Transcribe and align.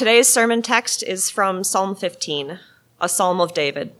Today's 0.00 0.28
sermon 0.28 0.62
text 0.62 1.02
is 1.02 1.28
from 1.28 1.62
Psalm 1.62 1.94
15, 1.94 2.58
a 3.02 3.06
psalm 3.06 3.38
of 3.38 3.52
David. 3.52 3.92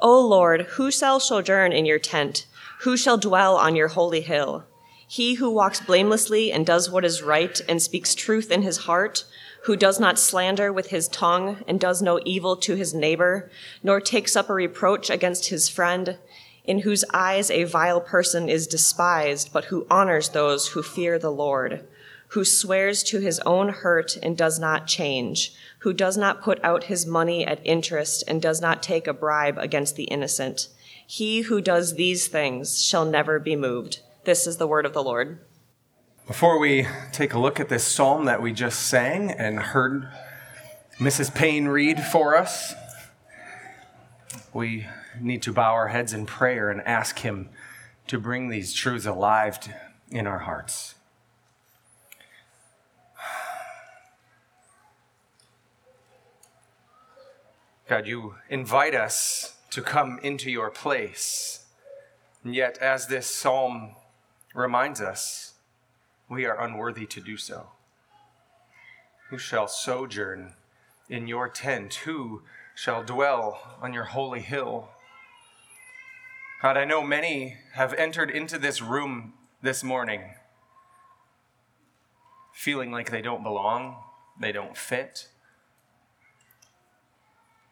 O 0.00 0.20
Lord, 0.26 0.62
who 0.62 0.90
shall 0.90 1.20
sojourn 1.20 1.70
in 1.70 1.86
your 1.86 2.00
tent? 2.00 2.48
Who 2.80 2.96
shall 2.96 3.16
dwell 3.16 3.54
on 3.54 3.76
your 3.76 3.86
holy 3.86 4.22
hill? 4.22 4.64
He 5.06 5.34
who 5.34 5.48
walks 5.48 5.78
blamelessly 5.78 6.50
and 6.50 6.66
does 6.66 6.90
what 6.90 7.04
is 7.04 7.22
right 7.22 7.60
and 7.68 7.80
speaks 7.80 8.16
truth 8.16 8.50
in 8.50 8.62
his 8.62 8.78
heart, 8.78 9.24
who 9.66 9.76
does 9.76 10.00
not 10.00 10.18
slander 10.18 10.72
with 10.72 10.88
his 10.88 11.06
tongue 11.06 11.62
and 11.68 11.78
does 11.78 12.02
no 12.02 12.18
evil 12.24 12.56
to 12.56 12.74
his 12.74 12.92
neighbor, 12.92 13.52
nor 13.84 14.00
takes 14.00 14.34
up 14.34 14.50
a 14.50 14.52
reproach 14.52 15.10
against 15.10 15.50
his 15.50 15.68
friend, 15.68 16.18
in 16.64 16.80
whose 16.80 17.04
eyes 17.14 17.52
a 17.52 17.62
vile 17.62 18.00
person 18.00 18.48
is 18.48 18.66
despised, 18.66 19.52
but 19.52 19.66
who 19.66 19.86
honors 19.88 20.30
those 20.30 20.70
who 20.70 20.82
fear 20.82 21.20
the 21.20 21.30
Lord, 21.30 21.86
who 22.30 22.44
swears 22.44 23.02
to 23.02 23.18
his 23.18 23.40
own 23.40 23.68
hurt 23.68 24.16
and 24.22 24.36
does 24.36 24.58
not 24.58 24.86
change, 24.86 25.52
who 25.80 25.92
does 25.92 26.16
not 26.16 26.42
put 26.42 26.62
out 26.64 26.84
his 26.84 27.04
money 27.04 27.44
at 27.44 27.64
interest 27.66 28.22
and 28.28 28.40
does 28.40 28.60
not 28.60 28.82
take 28.82 29.06
a 29.06 29.12
bribe 29.12 29.58
against 29.58 29.96
the 29.96 30.04
innocent. 30.04 30.68
He 31.06 31.42
who 31.42 31.60
does 31.60 31.94
these 31.94 32.28
things 32.28 32.84
shall 32.84 33.04
never 33.04 33.40
be 33.40 33.56
moved. 33.56 34.00
This 34.24 34.46
is 34.46 34.58
the 34.58 34.68
word 34.68 34.86
of 34.86 34.92
the 34.92 35.02
Lord. 35.02 35.40
Before 36.28 36.60
we 36.60 36.86
take 37.10 37.34
a 37.34 37.38
look 37.38 37.58
at 37.58 37.68
this 37.68 37.82
psalm 37.82 38.26
that 38.26 38.40
we 38.40 38.52
just 38.52 38.86
sang 38.86 39.32
and 39.32 39.58
heard 39.58 40.08
Mrs. 40.98 41.34
Payne 41.34 41.66
read 41.66 42.00
for 42.00 42.36
us, 42.36 42.74
we 44.52 44.86
need 45.20 45.42
to 45.42 45.52
bow 45.52 45.72
our 45.72 45.88
heads 45.88 46.12
in 46.12 46.26
prayer 46.26 46.70
and 46.70 46.80
ask 46.82 47.18
Him 47.20 47.48
to 48.06 48.20
bring 48.20 48.48
these 48.48 48.72
truths 48.72 49.06
alive 49.06 49.58
in 50.12 50.28
our 50.28 50.40
hearts. 50.40 50.94
God, 57.90 58.06
you 58.06 58.36
invite 58.48 58.94
us 58.94 59.56
to 59.70 59.82
come 59.82 60.20
into 60.22 60.48
your 60.48 60.70
place. 60.70 61.66
And 62.44 62.54
yet, 62.54 62.78
as 62.78 63.08
this 63.08 63.26
psalm 63.26 63.96
reminds 64.54 65.00
us 65.00 65.54
we 66.28 66.46
are 66.46 66.64
unworthy 66.64 67.04
to 67.06 67.20
do 67.20 67.36
so. 67.36 67.66
Who 69.28 69.38
shall 69.38 69.66
sojourn 69.66 70.52
in 71.08 71.26
your 71.26 71.48
tent? 71.48 71.94
Who 72.04 72.42
shall 72.76 73.02
dwell 73.02 73.60
on 73.82 73.92
your 73.92 74.04
holy 74.04 74.38
hill? 74.38 74.90
God, 76.62 76.76
I 76.76 76.84
know 76.84 77.02
many 77.02 77.56
have 77.72 77.92
entered 77.94 78.30
into 78.30 78.56
this 78.56 78.80
room 78.80 79.32
this 79.62 79.82
morning 79.82 80.34
feeling 82.52 82.92
like 82.92 83.10
they 83.10 83.20
don't 83.20 83.42
belong, 83.42 83.96
they 84.38 84.52
don't 84.52 84.76
fit, 84.76 85.26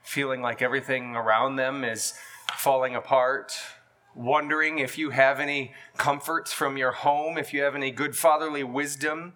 feeling 0.08 0.40
like 0.40 0.62
everything 0.62 1.14
around 1.14 1.56
them 1.56 1.84
is 1.84 2.14
falling 2.56 2.94
apart 2.94 3.52
wondering 4.14 4.78
if 4.78 4.96
you 4.96 5.10
have 5.10 5.38
any 5.38 5.72
comforts 5.98 6.50
from 6.50 6.78
your 6.78 6.92
home, 6.92 7.36
if 7.36 7.52
you 7.52 7.62
have 7.62 7.74
any 7.74 7.90
good 7.90 8.16
fatherly 8.16 8.64
wisdom, 8.64 9.34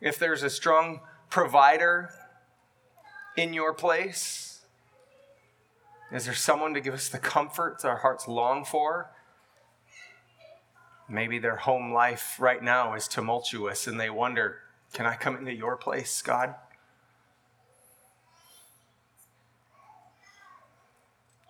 if 0.00 0.18
there's 0.20 0.44
a 0.44 0.48
strong 0.48 1.00
provider 1.28 2.10
in 3.36 3.52
your 3.52 3.74
place. 3.74 4.60
Is 6.12 6.26
there 6.26 6.34
someone 6.34 6.72
to 6.74 6.80
give 6.80 6.94
us 6.94 7.08
the 7.08 7.18
comforts 7.18 7.84
our 7.84 7.98
hearts 7.98 8.28
long 8.28 8.64
for? 8.64 9.10
Maybe 11.08 11.40
their 11.40 11.56
home 11.56 11.92
life 11.92 12.36
right 12.38 12.62
now 12.62 12.94
is 12.94 13.08
tumultuous 13.08 13.88
and 13.88 13.98
they 13.98 14.10
wonder, 14.10 14.58
can 14.92 15.06
I 15.06 15.16
come 15.16 15.36
into 15.36 15.52
your 15.52 15.76
place, 15.76 16.22
God? 16.22 16.54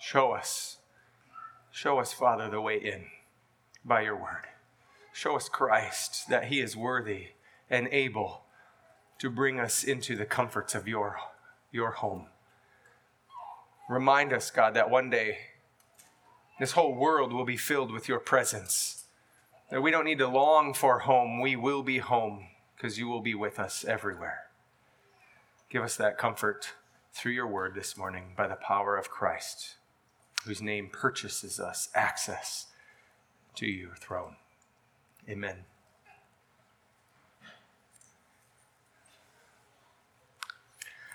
Show 0.00 0.32
us 0.32 0.80
Show 1.70 1.98
us, 1.98 2.12
Father, 2.12 2.50
the 2.50 2.60
way 2.60 2.76
in 2.76 3.06
by 3.84 4.02
your 4.02 4.16
word. 4.16 4.46
Show 5.12 5.36
us 5.36 5.48
Christ, 5.48 6.28
that 6.28 6.44
he 6.44 6.60
is 6.60 6.76
worthy 6.76 7.28
and 7.68 7.88
able 7.92 8.42
to 9.18 9.30
bring 9.30 9.60
us 9.60 9.84
into 9.84 10.16
the 10.16 10.26
comforts 10.26 10.74
of 10.74 10.88
your, 10.88 11.18
your 11.70 11.92
home. 11.92 12.26
Remind 13.88 14.32
us, 14.32 14.50
God, 14.50 14.74
that 14.74 14.90
one 14.90 15.10
day 15.10 15.38
this 16.58 16.72
whole 16.72 16.94
world 16.94 17.32
will 17.32 17.44
be 17.44 17.56
filled 17.56 17.92
with 17.92 18.08
your 18.08 18.20
presence. 18.20 19.04
That 19.70 19.82
we 19.82 19.90
don't 19.90 20.04
need 20.04 20.18
to 20.18 20.28
long 20.28 20.74
for 20.74 21.00
home. 21.00 21.40
We 21.40 21.56
will 21.56 21.82
be 21.82 21.98
home 21.98 22.48
because 22.76 22.98
you 22.98 23.08
will 23.08 23.20
be 23.22 23.34
with 23.34 23.58
us 23.58 23.84
everywhere. 23.84 24.46
Give 25.70 25.82
us 25.82 25.96
that 25.96 26.18
comfort 26.18 26.72
through 27.12 27.32
your 27.32 27.46
word 27.46 27.74
this 27.74 27.96
morning 27.96 28.34
by 28.36 28.48
the 28.48 28.56
power 28.56 28.96
of 28.96 29.10
Christ 29.10 29.76
whose 30.44 30.62
name 30.62 30.88
purchases 30.90 31.60
us 31.60 31.88
access 31.94 32.66
to 33.54 33.66
your 33.66 33.94
throne. 33.96 34.36
Amen. 35.28 35.64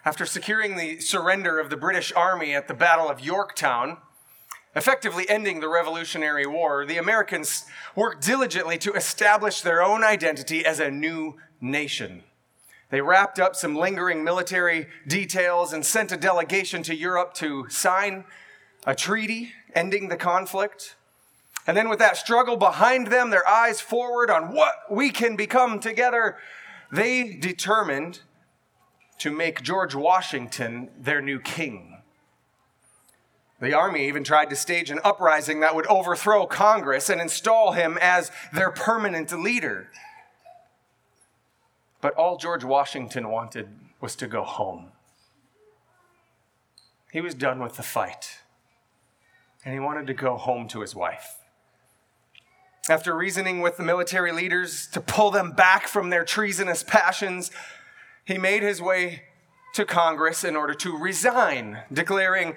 After 0.03 0.27
securing 0.27 0.77
the 0.77 0.99
surrender 0.99 1.59
of 1.59 1.71
the 1.71 1.77
British 1.77 2.13
Army 2.15 2.53
at 2.53 2.67
the 2.67 2.75
Battle 2.75 3.09
of 3.09 3.19
Yorktown, 3.19 3.97
effectively 4.75 5.27
ending 5.27 5.61
the 5.61 5.67
Revolutionary 5.67 6.45
War, 6.45 6.85
the 6.85 6.97
Americans 6.97 7.65
worked 7.95 8.23
diligently 8.23 8.77
to 8.77 8.93
establish 8.93 9.61
their 9.61 9.81
own 9.81 10.03
identity 10.03 10.63
as 10.63 10.79
a 10.79 10.91
new 10.91 11.37
nation. 11.59 12.21
They 12.91 13.01
wrapped 13.01 13.39
up 13.39 13.55
some 13.55 13.75
lingering 13.75 14.23
military 14.23 14.87
details 15.07 15.73
and 15.73 15.83
sent 15.83 16.11
a 16.11 16.17
delegation 16.17 16.83
to 16.83 16.95
Europe 16.95 17.33
to 17.35 17.67
sign 17.69 18.25
a 18.85 18.95
treaty 18.95 19.51
ending 19.73 20.09
the 20.09 20.17
conflict. 20.17 20.95
And 21.67 21.75
then, 21.75 21.89
with 21.89 21.99
that 21.99 22.17
struggle 22.17 22.57
behind 22.57 23.07
them, 23.07 23.31
their 23.31 23.47
eyes 23.47 23.81
forward 23.81 24.29
on 24.29 24.53
what 24.53 24.75
we 24.89 25.09
can 25.09 25.35
become 25.35 25.79
together, 25.79 26.37
they 26.91 27.33
determined 27.33 28.21
to 29.17 29.31
make 29.31 29.63
George 29.63 29.95
Washington 29.95 30.91
their 30.97 31.21
new 31.21 31.39
king. 31.39 32.03
The 33.59 33.73
army 33.73 34.07
even 34.07 34.23
tried 34.23 34.49
to 34.51 34.55
stage 34.55 34.91
an 34.91 34.99
uprising 35.03 35.61
that 35.61 35.73
would 35.73 35.87
overthrow 35.87 36.45
Congress 36.45 37.09
and 37.09 37.19
install 37.19 37.71
him 37.71 37.97
as 37.99 38.31
their 38.53 38.69
permanent 38.69 39.31
leader. 39.31 39.89
But 42.01 42.13
all 42.13 42.37
George 42.37 42.63
Washington 42.63 43.29
wanted 43.29 43.69
was 44.01 44.15
to 44.17 44.27
go 44.27 44.43
home. 44.43 44.91
He 47.11 47.21
was 47.21 47.33
done 47.33 47.59
with 47.59 47.77
the 47.77 47.83
fight 47.83 48.41
and 49.65 49.73
he 49.73 49.79
wanted 49.79 50.05
to 50.07 50.13
go 50.13 50.37
home 50.37 50.67
to 50.69 50.81
his 50.81 50.95
wife. 50.95 51.39
After 52.87 53.17
reasoning 53.17 53.61
with 53.61 53.77
the 53.77 53.83
military 53.83 54.31
leaders 54.31 54.87
to 54.93 55.01
pull 55.01 55.31
them 55.31 55.51
back 55.53 55.87
from 55.87 56.11
their 56.11 56.23
treasonous 56.23 56.83
passions, 56.83 57.49
he 58.23 58.37
made 58.37 58.61
his 58.61 58.79
way 58.79 59.23
to 59.73 59.85
Congress 59.85 60.43
in 60.43 60.55
order 60.55 60.75
to 60.75 60.95
resign, 60.95 61.79
declaring, 61.91 62.55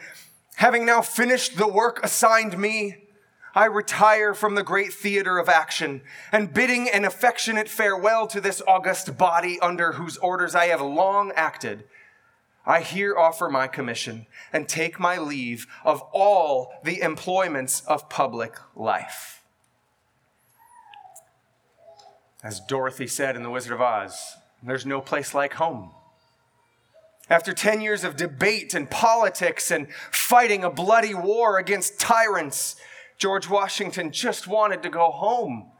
Having 0.57 0.85
now 0.85 1.01
finished 1.01 1.57
the 1.57 1.67
work 1.67 1.99
assigned 2.05 2.59
me, 2.59 3.09
I 3.55 3.65
retire 3.65 4.35
from 4.35 4.55
the 4.55 4.63
great 4.63 4.93
theater 4.93 5.39
of 5.39 5.49
action, 5.49 6.03
and 6.31 6.53
bidding 6.53 6.91
an 6.91 7.07
affectionate 7.07 7.69
farewell 7.69 8.27
to 8.27 8.41
this 8.41 8.61
august 8.69 9.17
body 9.17 9.59
under 9.61 9.93
whose 9.93 10.19
orders 10.19 10.55
I 10.55 10.67
have 10.67 10.83
long 10.83 11.33
acted 11.35 11.85
I 12.69 12.83
here 12.83 13.17
offer 13.17 13.49
my 13.49 13.67
commission 13.67 14.27
and 14.53 14.69
take 14.69 15.01
my 15.01 15.17
leave 15.17 15.67
of 15.87 16.03
all 16.12 16.75
the 16.84 17.01
employments 17.01 17.81
of 17.87 18.11
public 18.11 18.56
life. 18.77 19.43
As 22.45 22.61
Dorothy 22.61 23.06
said 23.06 23.37
in 23.37 23.43
The 23.43 23.49
Wizard 23.49 23.73
of 23.73 23.81
Oz, 23.81 24.37
there's 24.62 24.84
no 24.84 25.01
place 25.01 25.33
like 25.33 25.55
home. 25.55 25.93
After 27.31 27.55
10 27.55 27.81
years 27.81 28.05
of 28.05 28.17
debate 28.17 28.75
and 28.75 28.91
politics 28.91 29.70
and 29.70 29.91
fighting 30.11 30.62
a 30.62 30.70
bloody 30.70 31.15
war 31.15 31.59
against 31.59 31.99
tyrants, 31.99 32.76
George 33.17 33.49
Washington 33.49 34.12
just 34.12 34.47
wanted 34.47 34.82
to 34.82 34.91
go 34.91 35.11
home. 35.11 35.73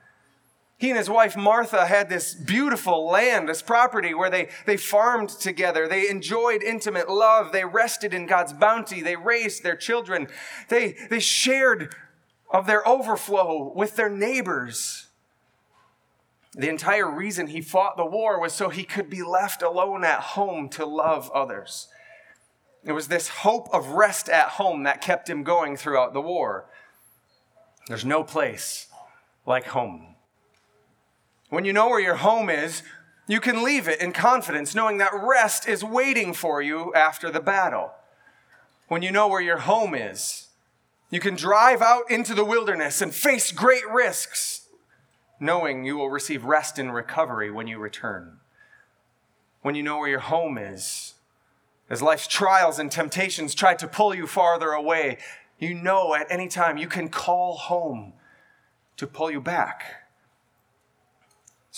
He 0.78 0.90
and 0.90 0.96
his 0.96 1.10
wife 1.10 1.36
Martha 1.36 1.86
had 1.86 2.08
this 2.08 2.34
beautiful 2.34 3.08
land, 3.08 3.48
this 3.48 3.62
property 3.62 4.14
where 4.14 4.30
they, 4.30 4.48
they 4.64 4.76
farmed 4.76 5.28
together. 5.28 5.88
They 5.88 6.08
enjoyed 6.08 6.62
intimate 6.62 7.10
love. 7.10 7.50
They 7.50 7.64
rested 7.64 8.14
in 8.14 8.26
God's 8.26 8.52
bounty. 8.52 9.02
They 9.02 9.16
raised 9.16 9.64
their 9.64 9.75
children. 9.75 10.28
They, 10.69 10.94
they 11.10 11.19
shared 11.19 11.96
of 12.48 12.66
their 12.69 12.86
overflow 12.86 13.72
with 13.75 13.96
their 13.96 14.08
neighbors. 14.08 15.08
The 16.54 16.69
entire 16.69 17.10
reason 17.10 17.48
he 17.48 17.60
fought 17.60 17.96
the 17.96 18.06
war 18.06 18.40
was 18.40 18.52
so 18.52 18.69
he 18.69 18.84
could 18.84 19.10
be 19.10 19.22
left 19.25 19.62
alone 19.62 20.04
at 20.04 20.20
home 20.20 20.69
to 20.70 20.86
love 20.86 21.28
others. 21.32 21.88
It 22.84 22.92
was 22.92 23.08
this 23.08 23.28
hope 23.28 23.69
of 23.72 23.88
rest 23.88 24.28
at 24.28 24.50
home 24.50 24.84
that 24.84 25.00
kept 25.00 25.28
him 25.28 25.42
going 25.42 25.76
throughout 25.76 26.14
the 26.14 26.20
war. 26.20 26.66
There's 27.88 28.04
no 28.04 28.22
place 28.22 28.86
like 29.44 29.66
home. 29.66 30.14
When 31.49 31.65
you 31.65 31.73
know 31.73 31.89
where 31.89 32.00
your 32.00 32.17
home 32.17 32.50
is, 32.50 32.83
You 33.31 33.41
can 33.41 33.62
leave 33.62 33.87
it 33.87 34.00
in 34.00 34.12
confidence, 34.12 34.75
knowing 34.75 34.97
that 34.99 35.12
rest 35.12 35.69
is 35.69 35.85
waiting 35.85 36.33
for 36.33 36.62
you 36.62 36.95
after 36.95 37.31
the 37.31 37.41
battle. 37.41 37.93
When 38.89 39.03
you 39.03 39.12
know 39.12 39.29
where 39.29 39.43
your 39.43 39.59
home 39.59 39.95
is, 39.95 40.49
you 41.11 41.21
can 41.21 41.37
drive 41.37 41.83
out 41.83 42.11
into 42.11 42.35
the 42.35 42.45
wilderness 42.45 43.03
and 43.03 43.15
face 43.15 43.53
great 43.53 43.87
risks, 43.87 44.69
knowing 45.39 45.85
you 45.85 45.99
will 45.99 46.09
receive 46.09 46.45
rest 46.45 46.79
and 46.79 46.93
recovery 46.95 47.50
when 47.50 47.67
you 47.67 47.79
return. 47.79 48.39
When 49.61 49.75
you 49.75 49.83
know 49.83 49.99
where 49.99 50.09
your 50.09 50.21
home 50.21 50.56
is, 50.56 51.15
as 51.91 52.00
life's 52.00 52.27
trials 52.27 52.79
and 52.79 52.91
temptations 52.91 53.55
try 53.55 53.75
to 53.75 53.87
pull 53.87 54.15
you 54.15 54.27
farther 54.27 54.71
away, 54.71 55.19
you 55.59 55.75
know 55.75 56.15
at 56.15 56.27
any 56.31 56.49
time 56.49 56.79
you 56.79 56.89
can 56.89 57.11
call 57.11 57.56
home 57.56 58.15
to 58.97 59.06
pull 59.06 59.31
you 59.31 59.41
back. 59.43 59.98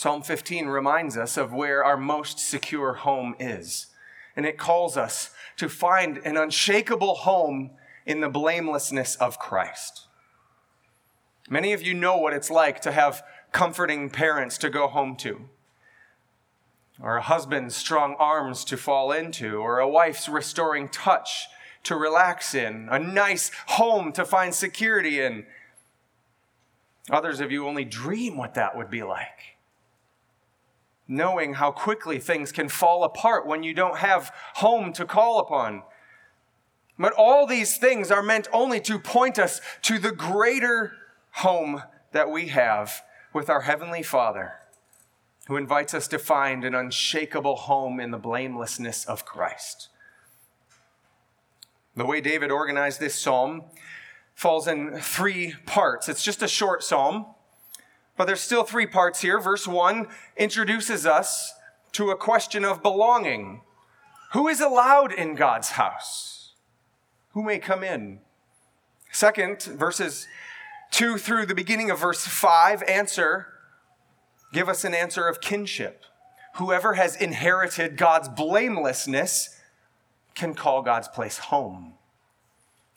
Psalm 0.01 0.23
15 0.23 0.65
reminds 0.69 1.19
us 1.19 1.37
of 1.37 1.53
where 1.53 1.85
our 1.85 1.99
most 1.99 2.39
secure 2.39 2.95
home 2.95 3.35
is, 3.39 3.89
and 4.35 4.47
it 4.47 4.57
calls 4.57 4.97
us 4.97 5.29
to 5.59 5.69
find 5.69 6.17
an 6.25 6.39
unshakable 6.39 7.17
home 7.17 7.73
in 8.07 8.23
the 8.23 8.31
blamelessness 8.31 9.15
of 9.17 9.39
Christ. 9.39 10.07
Many 11.51 11.75
of 11.75 11.83
you 11.83 11.93
know 11.93 12.17
what 12.17 12.33
it's 12.33 12.49
like 12.49 12.81
to 12.81 12.93
have 12.93 13.23
comforting 13.53 14.09
parents 14.09 14.57
to 14.57 14.71
go 14.71 14.89
home 14.89 15.17
to 15.17 15.51
or 16.99 17.19
a 17.19 17.23
husband's 17.23 17.77
strong 17.77 18.17
arms 18.19 18.65
to 18.65 18.79
fall 18.79 19.13
into, 19.13 19.57
or 19.57 19.81
a 19.81 19.89
wife's 19.89 20.31
restoring 20.31 20.89
touch 20.89 21.47
to 21.83 21.95
relax 21.95 22.55
in, 22.55 22.89
a 22.91 22.99
nice 22.99 23.51
home 23.67 24.13
to 24.13 24.25
find 24.25 24.55
security 24.55 25.21
in. 25.21 25.45
Others 27.11 27.41
of 27.41 27.53
you 27.53 27.67
only 27.67 27.85
dream 27.85 28.39
what 28.39 28.55
that 28.55 28.75
would 28.75 28.89
be 28.89 29.03
like. 29.03 29.50
Knowing 31.11 31.55
how 31.55 31.73
quickly 31.73 32.21
things 32.21 32.53
can 32.53 32.69
fall 32.69 33.03
apart 33.03 33.47
when 33.47 33.65
you 33.65 33.75
don't 33.75 33.99
have 33.99 34.33
home 34.55 34.93
to 34.93 35.05
call 35.05 35.41
upon. 35.41 35.83
But 36.97 37.13
all 37.15 37.47
these 37.47 37.77
things 37.77 38.11
are 38.11 38.23
meant 38.23 38.47
only 38.53 38.81
to 38.83 38.99
point 38.99 39.37
us 39.37 39.61
to 39.83 39.99
the 39.99 40.13
greater 40.13 40.93
home 41.33 41.83
that 42.13 42.31
we 42.31 42.49
have 42.49 43.03
with 43.35 43.51
our 43.51 43.63
Heavenly 43.63 44.05
Father 44.05 44.61
who 45.51 45.57
invites 45.57 45.95
us 45.95 46.07
to 46.07 46.17
find 46.17 46.65
an 46.65 46.77
unshakable 46.77 47.57
home 47.57 47.99
in 47.99 48.13
the 48.13 48.19
blamelessness 48.19 49.05
of 49.07 49.25
Christ. 49.25 49.89
The 51.97 52.07
way 52.07 52.21
David 52.21 52.53
organized 52.53 53.01
this 53.01 53.17
psalm 53.17 53.65
falls 54.33 54.69
in 54.69 54.97
three 54.99 55.55
parts. 55.67 56.09
It's 56.09 56.23
just 56.23 56.41
a 56.45 56.47
short 56.47 56.85
psalm, 56.85 57.27
but 58.21 58.27
there's 58.27 58.43
still 58.43 58.65
three 58.65 58.85
parts 58.85 59.23
here. 59.23 59.41
Verse 59.41 59.67
1 59.67 60.07
introduces 60.37 61.07
us 61.07 61.55
to 61.93 62.11
a 62.11 62.17
question 62.17 62.67
of 62.67 62.83
belonging. 62.83 63.63
Who 64.35 64.47
is 64.47 64.61
allowed 64.61 65.11
in 65.11 65.37
God's 65.37 65.71
house? 65.71 66.53
Who 67.31 67.43
may 67.43 67.59
come 67.59 67.83
in? 67.83 68.21
Second, 69.11 69.63
verses 69.63 70.27
2 70.91 71.17
through 71.17 71.47
the 71.47 71.55
beginning 71.55 71.91
of 71.91 71.99
verse 71.99 72.27
5 72.27 72.83
answer 72.83 73.55
give 74.53 74.69
us 74.69 74.85
an 74.85 74.93
answer 74.93 75.27
of 75.27 75.41
kinship. 75.41 76.05
Whoever 76.57 76.93
has 76.93 77.17
inherited 77.17 77.97
God's 77.97 78.29
blamelessness 78.29 79.59
can 80.35 80.53
call 80.53 80.83
God's 80.83 81.09
place 81.09 81.39
home. 81.39 81.95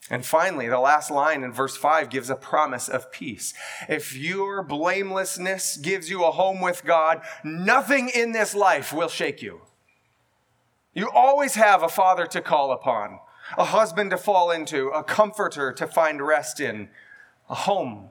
And 0.10 0.26
finally, 0.26 0.68
the 0.68 0.80
last 0.80 1.10
line 1.10 1.44
in 1.44 1.54
verse 1.54 1.78
5 1.78 2.10
gives 2.10 2.30
a 2.30 2.36
promise 2.36 2.90
of 2.90 3.12
peace. 3.12 3.54
If 3.88 4.16
your 4.16 4.62
blamelessness 4.62 5.78
gives 5.78 6.10
you 6.10 6.26
a 6.26 6.32
home 6.32 6.60
with 6.60 6.84
God, 6.84 7.22
nothing 7.44 8.10
in 8.10 8.34
this 8.34 8.54
life 8.54 8.92
will 8.92 9.08
shake 9.08 9.42
you. 9.42 9.62
You 10.94 11.10
always 11.10 11.56
have 11.56 11.84
a 11.84 11.90
father 11.90 12.26
to 12.28 12.42
call 12.42 12.72
upon, 12.72 13.20
a 13.58 13.66
husband 13.66 14.12
to 14.12 14.18
fall 14.18 14.52
into, 14.52 14.90
a 14.90 15.04
comforter 15.04 15.72
to 15.72 15.88
find 15.88 16.22
rest 16.22 16.60
in, 16.60 16.90
a 17.50 17.56
home 17.56 18.10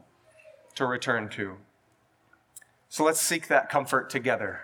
to 0.75 0.87
return 0.87 1.29
to. 1.31 1.59
So 2.89 3.05
let's 3.05 3.21
seek 3.21 3.49
that 3.49 3.69
comfort 3.69 4.09
together. 4.09 4.63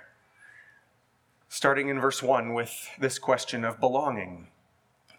Starting 1.48 1.88
in 1.88 2.00
verse 2.00 2.22
1 2.22 2.54
with 2.54 2.88
this 2.98 3.18
question 3.18 3.64
of 3.64 3.80
belonging. 3.80 4.48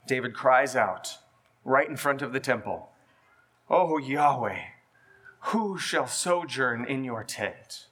David 0.08 0.34
cries 0.34 0.76
out 0.76 1.20
right 1.64 1.88
in 1.90 1.98
front 1.98 2.22
of 2.22 2.34
the 2.34 2.40
temple, 2.40 2.90
O 3.70 3.98
Yahweh, 3.98 4.60
who 5.42 5.78
shall 5.78 6.08
sojourn 6.08 6.86
in 6.86 7.04
your 7.04 7.24
tent? 7.24 7.88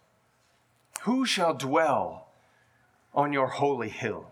Who 1.01 1.25
shall 1.25 1.53
dwell 1.53 2.27
on 3.13 3.31
your 3.31 3.47
holy 3.47 3.89
hill? 3.89 4.31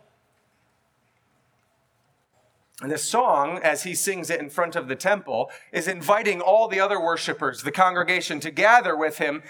And 2.82 2.92
this 2.92 3.04
song, 3.04 3.60
as 3.64 3.84
he 3.84 3.96
sings 3.96 4.30
it 4.30 4.42
in 4.42 4.50
front 4.50 4.76
of 4.76 4.90
the 4.90 4.98
temple, 4.98 5.50
is 5.72 5.88
inviting 5.88 6.42
all 6.42 6.68
the 6.68 6.82
other 6.82 7.00
worshipers, 7.00 7.64
the 7.64 7.72
congregation, 7.72 8.42
to 8.42 8.52
gather 8.52 8.98
with 8.98 9.18
him 9.18 9.44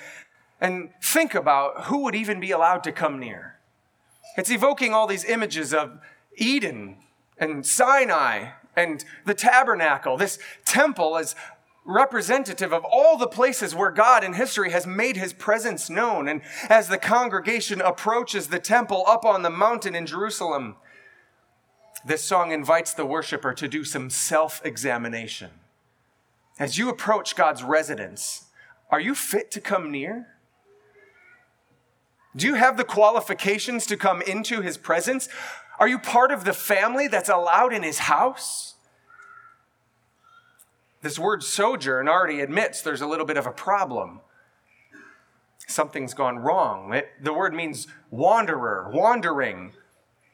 and 0.62 0.92
think 1.02 1.34
about 1.34 1.86
who 1.86 2.04
would 2.04 2.14
even 2.14 2.40
be 2.40 2.52
allowed 2.52 2.84
to 2.84 2.92
come 2.92 3.20
near. 3.20 3.56
It's 4.38 4.52
evoking 4.52 4.94
all 4.94 5.08
these 5.08 5.26
images 5.26 5.74
of 5.74 6.00
Eden 6.38 6.98
and 7.38 7.66
Sinai 7.66 8.52
and 8.76 9.04
the 9.26 9.34
tabernacle. 9.34 10.18
This 10.18 10.40
temple 10.66 11.18
is 11.18 11.36
representative 11.86 12.74
of 12.74 12.84
all 12.84 13.18
the 13.18 13.28
places 13.28 13.76
where 13.76 13.92
God 13.92 14.24
in 14.24 14.34
history 14.34 14.72
has 14.72 14.88
made 14.88 15.18
his 15.18 15.34
presence 15.34 15.90
known. 15.90 16.28
And 16.28 16.42
as 16.68 16.88
the 16.88 16.98
congregation 16.98 17.80
approaches 17.80 18.48
the 18.48 18.60
temple 18.60 19.04
up 19.08 19.24
on 19.24 19.44
the 19.44 19.52
mountain 19.52 19.96
in 19.96 20.08
Jerusalem, 20.08 20.76
this 22.06 22.24
song 22.24 22.52
invites 22.52 22.94
the 22.94 23.06
worshiper 23.06 23.54
to 23.54 23.68
do 23.68 23.84
some 23.84 24.10
self 24.10 24.62
examination. 24.66 25.52
As 26.58 26.78
you 26.78 26.90
approach 26.90 27.36
God's 27.36 27.64
residence, 27.64 28.46
are 28.90 29.00
you 29.00 29.14
fit 29.14 29.52
to 29.52 29.62
come 29.62 29.92
near? 29.92 30.28
Do 32.36 32.48
you 32.48 32.56
have 32.56 32.78
the 32.78 32.84
qualifications 32.84 33.86
to 33.88 33.98
come 33.98 34.22
into 34.22 34.62
his 34.62 34.78
presence? 34.78 35.30
Are 35.80 35.88
you 35.88 36.00
part 36.00 36.32
of 36.32 36.46
the 36.46 36.54
family 36.54 37.08
that's 37.08 37.30
allowed 37.30 37.74
in 37.74 37.84
his 37.84 38.00
house? 38.00 38.76
This 41.02 41.20
word 41.20 41.44
sojourn 41.44 42.08
already 42.08 42.40
admits 42.42 42.82
there's 42.82 43.02
a 43.02 43.08
little 43.08 43.26
bit 43.26 43.38
of 43.38 43.46
a 43.46 43.52
problem. 43.52 44.22
Something's 45.68 46.14
gone 46.14 46.40
wrong. 46.40 46.94
It, 46.94 47.10
the 47.22 47.34
word 47.34 47.54
means 47.54 47.88
wanderer, 48.10 48.90
wandering. 48.94 49.74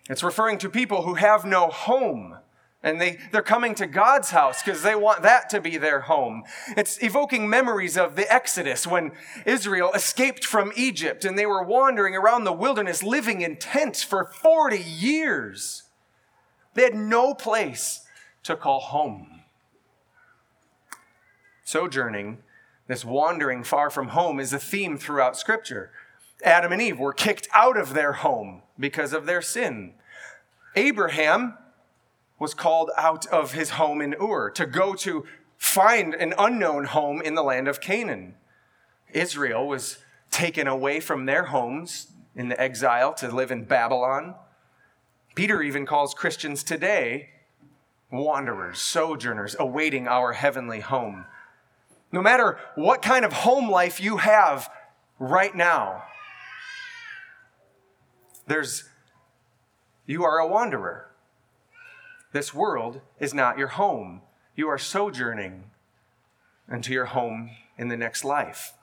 It's 0.09 0.23
referring 0.23 0.57
to 0.59 0.69
people 0.69 1.03
who 1.03 1.15
have 1.15 1.45
no 1.45 1.67
home. 1.67 2.37
And 2.83 2.99
they, 2.99 3.19
they're 3.31 3.43
coming 3.43 3.75
to 3.75 3.85
God's 3.85 4.31
house 4.31 4.63
because 4.63 4.81
they 4.81 4.95
want 4.95 5.21
that 5.21 5.51
to 5.51 5.61
be 5.61 5.77
their 5.77 6.01
home. 6.01 6.43
It's 6.75 7.01
evoking 7.03 7.47
memories 7.47 7.95
of 7.95 8.15
the 8.15 8.31
Exodus 8.31 8.87
when 8.87 9.11
Israel 9.45 9.91
escaped 9.93 10.43
from 10.43 10.71
Egypt 10.75 11.23
and 11.23 11.37
they 11.37 11.45
were 11.45 11.63
wandering 11.63 12.15
around 12.15 12.43
the 12.43 12.53
wilderness 12.53 13.03
living 13.03 13.41
in 13.41 13.57
tents 13.57 14.01
for 14.01 14.25
40 14.25 14.79
years. 14.79 15.83
They 16.73 16.83
had 16.83 16.95
no 16.95 17.35
place 17.35 18.01
to 18.43 18.55
call 18.55 18.79
home. 18.79 19.41
Sojourning, 21.63 22.39
this 22.87 23.05
wandering 23.05 23.63
far 23.63 23.91
from 23.91 24.09
home, 24.09 24.39
is 24.39 24.53
a 24.53 24.59
theme 24.59 24.97
throughout 24.97 25.37
Scripture. 25.37 25.91
Adam 26.43 26.71
and 26.71 26.81
Eve 26.81 26.99
were 26.99 27.13
kicked 27.13 27.47
out 27.53 27.77
of 27.77 27.93
their 27.93 28.13
home 28.13 28.63
because 28.79 29.13
of 29.13 29.27
their 29.27 29.41
sin. 29.41 29.93
Abraham 30.75 31.57
was 32.41 32.55
called 32.55 32.89
out 32.97 33.27
of 33.27 33.51
his 33.51 33.69
home 33.69 34.01
in 34.01 34.15
Ur 34.19 34.49
to 34.49 34.65
go 34.65 34.95
to 34.95 35.23
find 35.59 36.15
an 36.15 36.33
unknown 36.39 36.85
home 36.85 37.21
in 37.21 37.35
the 37.35 37.43
land 37.43 37.67
of 37.67 37.79
Canaan. 37.79 38.33
Israel 39.13 39.67
was 39.67 39.99
taken 40.31 40.65
away 40.65 40.99
from 40.99 41.27
their 41.27 41.43
homes 41.43 42.07
in 42.35 42.49
the 42.49 42.59
exile 42.59 43.13
to 43.13 43.27
live 43.27 43.51
in 43.51 43.65
Babylon. 43.65 44.33
Peter 45.35 45.61
even 45.61 45.85
calls 45.85 46.15
Christians 46.15 46.63
today 46.63 47.29
wanderers, 48.11 48.79
sojourners, 48.79 49.55
awaiting 49.59 50.07
our 50.07 50.33
heavenly 50.33 50.79
home. 50.79 51.25
No 52.11 52.23
matter 52.23 52.57
what 52.73 53.03
kind 53.03 53.23
of 53.23 53.33
home 53.33 53.69
life 53.69 54.01
you 54.01 54.17
have 54.17 54.67
right 55.19 55.55
now, 55.55 56.05
there's 58.47 58.89
you 60.07 60.23
are 60.23 60.39
a 60.39 60.47
wanderer. 60.47 61.10
This 62.31 62.53
world 62.53 63.01
is 63.19 63.33
not 63.33 63.57
your 63.57 63.67
home. 63.67 64.21
You 64.55 64.67
are 64.69 64.77
sojourning 64.77 65.63
into 66.71 66.93
your 66.93 67.05
home 67.05 67.51
in 67.77 67.89
the 67.89 67.97
next 67.97 68.23
life. 68.23 68.73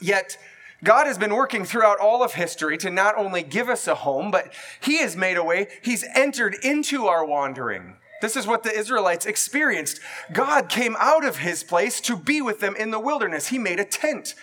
Yet, 0.00 0.38
God 0.84 1.06
has 1.06 1.18
been 1.18 1.34
working 1.34 1.64
throughout 1.64 1.98
all 1.98 2.22
of 2.22 2.34
history 2.34 2.76
to 2.78 2.90
not 2.90 3.16
only 3.16 3.42
give 3.42 3.68
us 3.68 3.86
a 3.86 3.94
home, 3.94 4.30
but 4.30 4.52
He 4.80 4.98
has 4.98 5.16
made 5.16 5.36
a 5.36 5.44
way, 5.44 5.68
He's 5.82 6.04
entered 6.14 6.56
into 6.62 7.06
our 7.06 7.24
wandering. 7.24 7.96
This 8.22 8.36
is 8.36 8.46
what 8.46 8.62
the 8.62 8.72
Israelites 8.72 9.26
experienced. 9.26 10.00
God 10.32 10.68
came 10.68 10.96
out 10.98 11.24
of 11.24 11.38
His 11.38 11.62
place 11.62 12.00
to 12.02 12.16
be 12.16 12.40
with 12.40 12.60
them 12.60 12.76
in 12.76 12.90
the 12.90 13.00
wilderness. 13.00 13.48
He 13.48 13.58
made 13.58 13.80
a 13.80 13.84
tent. 13.84 14.34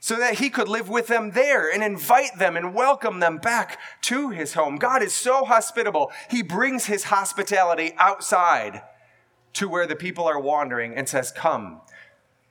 So 0.00 0.16
that 0.16 0.38
he 0.38 0.48
could 0.48 0.68
live 0.68 0.88
with 0.88 1.06
them 1.06 1.32
there 1.32 1.70
and 1.70 1.84
invite 1.84 2.38
them 2.38 2.56
and 2.56 2.74
welcome 2.74 3.20
them 3.20 3.36
back 3.36 3.78
to 4.00 4.30
his 4.30 4.54
home. 4.54 4.76
God 4.76 5.02
is 5.02 5.12
so 5.12 5.44
hospitable. 5.44 6.10
He 6.30 6.42
brings 6.42 6.86
his 6.86 7.04
hospitality 7.04 7.92
outside 7.98 8.82
to 9.52 9.68
where 9.68 9.86
the 9.86 9.96
people 9.96 10.24
are 10.24 10.40
wandering 10.40 10.94
and 10.94 11.08
says, 11.08 11.30
Come. 11.30 11.82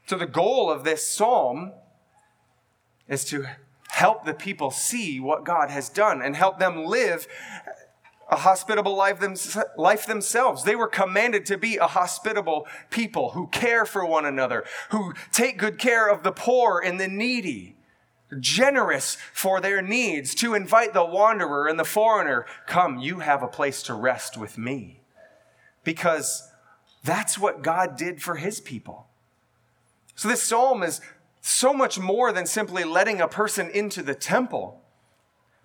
So 0.06 0.18
the 0.18 0.28
goal 0.28 0.72
of 0.72 0.84
this 0.84 1.08
psalm 1.08 1.74
is 3.08 3.26
to 3.26 3.46
help 3.90 4.26
the 4.26 4.34
people 4.34 4.70
see 4.70 5.20
what 5.20 5.44
God 5.44 5.72
has 5.72 5.90
done 5.90 6.22
and 6.22 6.36
help 6.36 6.60
them 6.60 6.86
live 6.86 7.28
a 8.30 8.38
hospitable 8.38 8.96
life, 8.96 9.20
them, 9.20 9.36
life 9.78 10.06
themselves. 10.06 10.64
They 10.64 10.76
were 10.76 10.88
commanded 10.88 11.46
to 11.48 11.58
be 11.58 11.78
a 11.78 11.88
hospitable 11.88 12.68
people 12.90 13.32
who 13.32 13.48
care 13.48 13.86
for 13.86 14.06
one 14.06 14.26
another, 14.26 14.64
who 14.92 15.14
take 15.32 15.58
good 15.58 15.80
care 15.80 16.08
of 16.08 16.24
the 16.24 16.32
poor 16.32 16.82
and 16.84 17.00
the 17.00 17.08
needy, 17.08 17.76
generous 18.40 19.18
for 19.34 19.60
their 19.60 19.82
needs, 19.82 20.36
to 20.36 20.54
invite 20.54 20.94
the 20.94 21.06
wanderer 21.06 21.68
and 21.68 21.80
the 21.80 21.86
foreigner, 21.86 22.46
come, 22.68 23.00
you 23.00 23.20
have 23.20 23.42
a 23.42 23.48
place 23.48 23.82
to 23.84 23.94
rest 23.94 24.38
with 24.38 24.58
me. 24.58 25.02
Because 25.84 26.48
that's 27.04 27.40
what 27.40 27.64
God 27.64 27.98
did 27.98 28.22
for 28.22 28.36
his 28.36 28.60
people. 28.60 29.08
So 30.16 30.28
this 30.28 30.44
psalm 30.44 30.84
is 30.84 31.02
so 31.42 31.74
much 31.74 31.98
more 31.98 32.32
than 32.32 32.46
simply 32.46 32.84
letting 32.84 33.22
a 33.22 33.28
person 33.28 33.70
into 33.70 34.04
the 34.04 34.14
temple. 34.14 34.79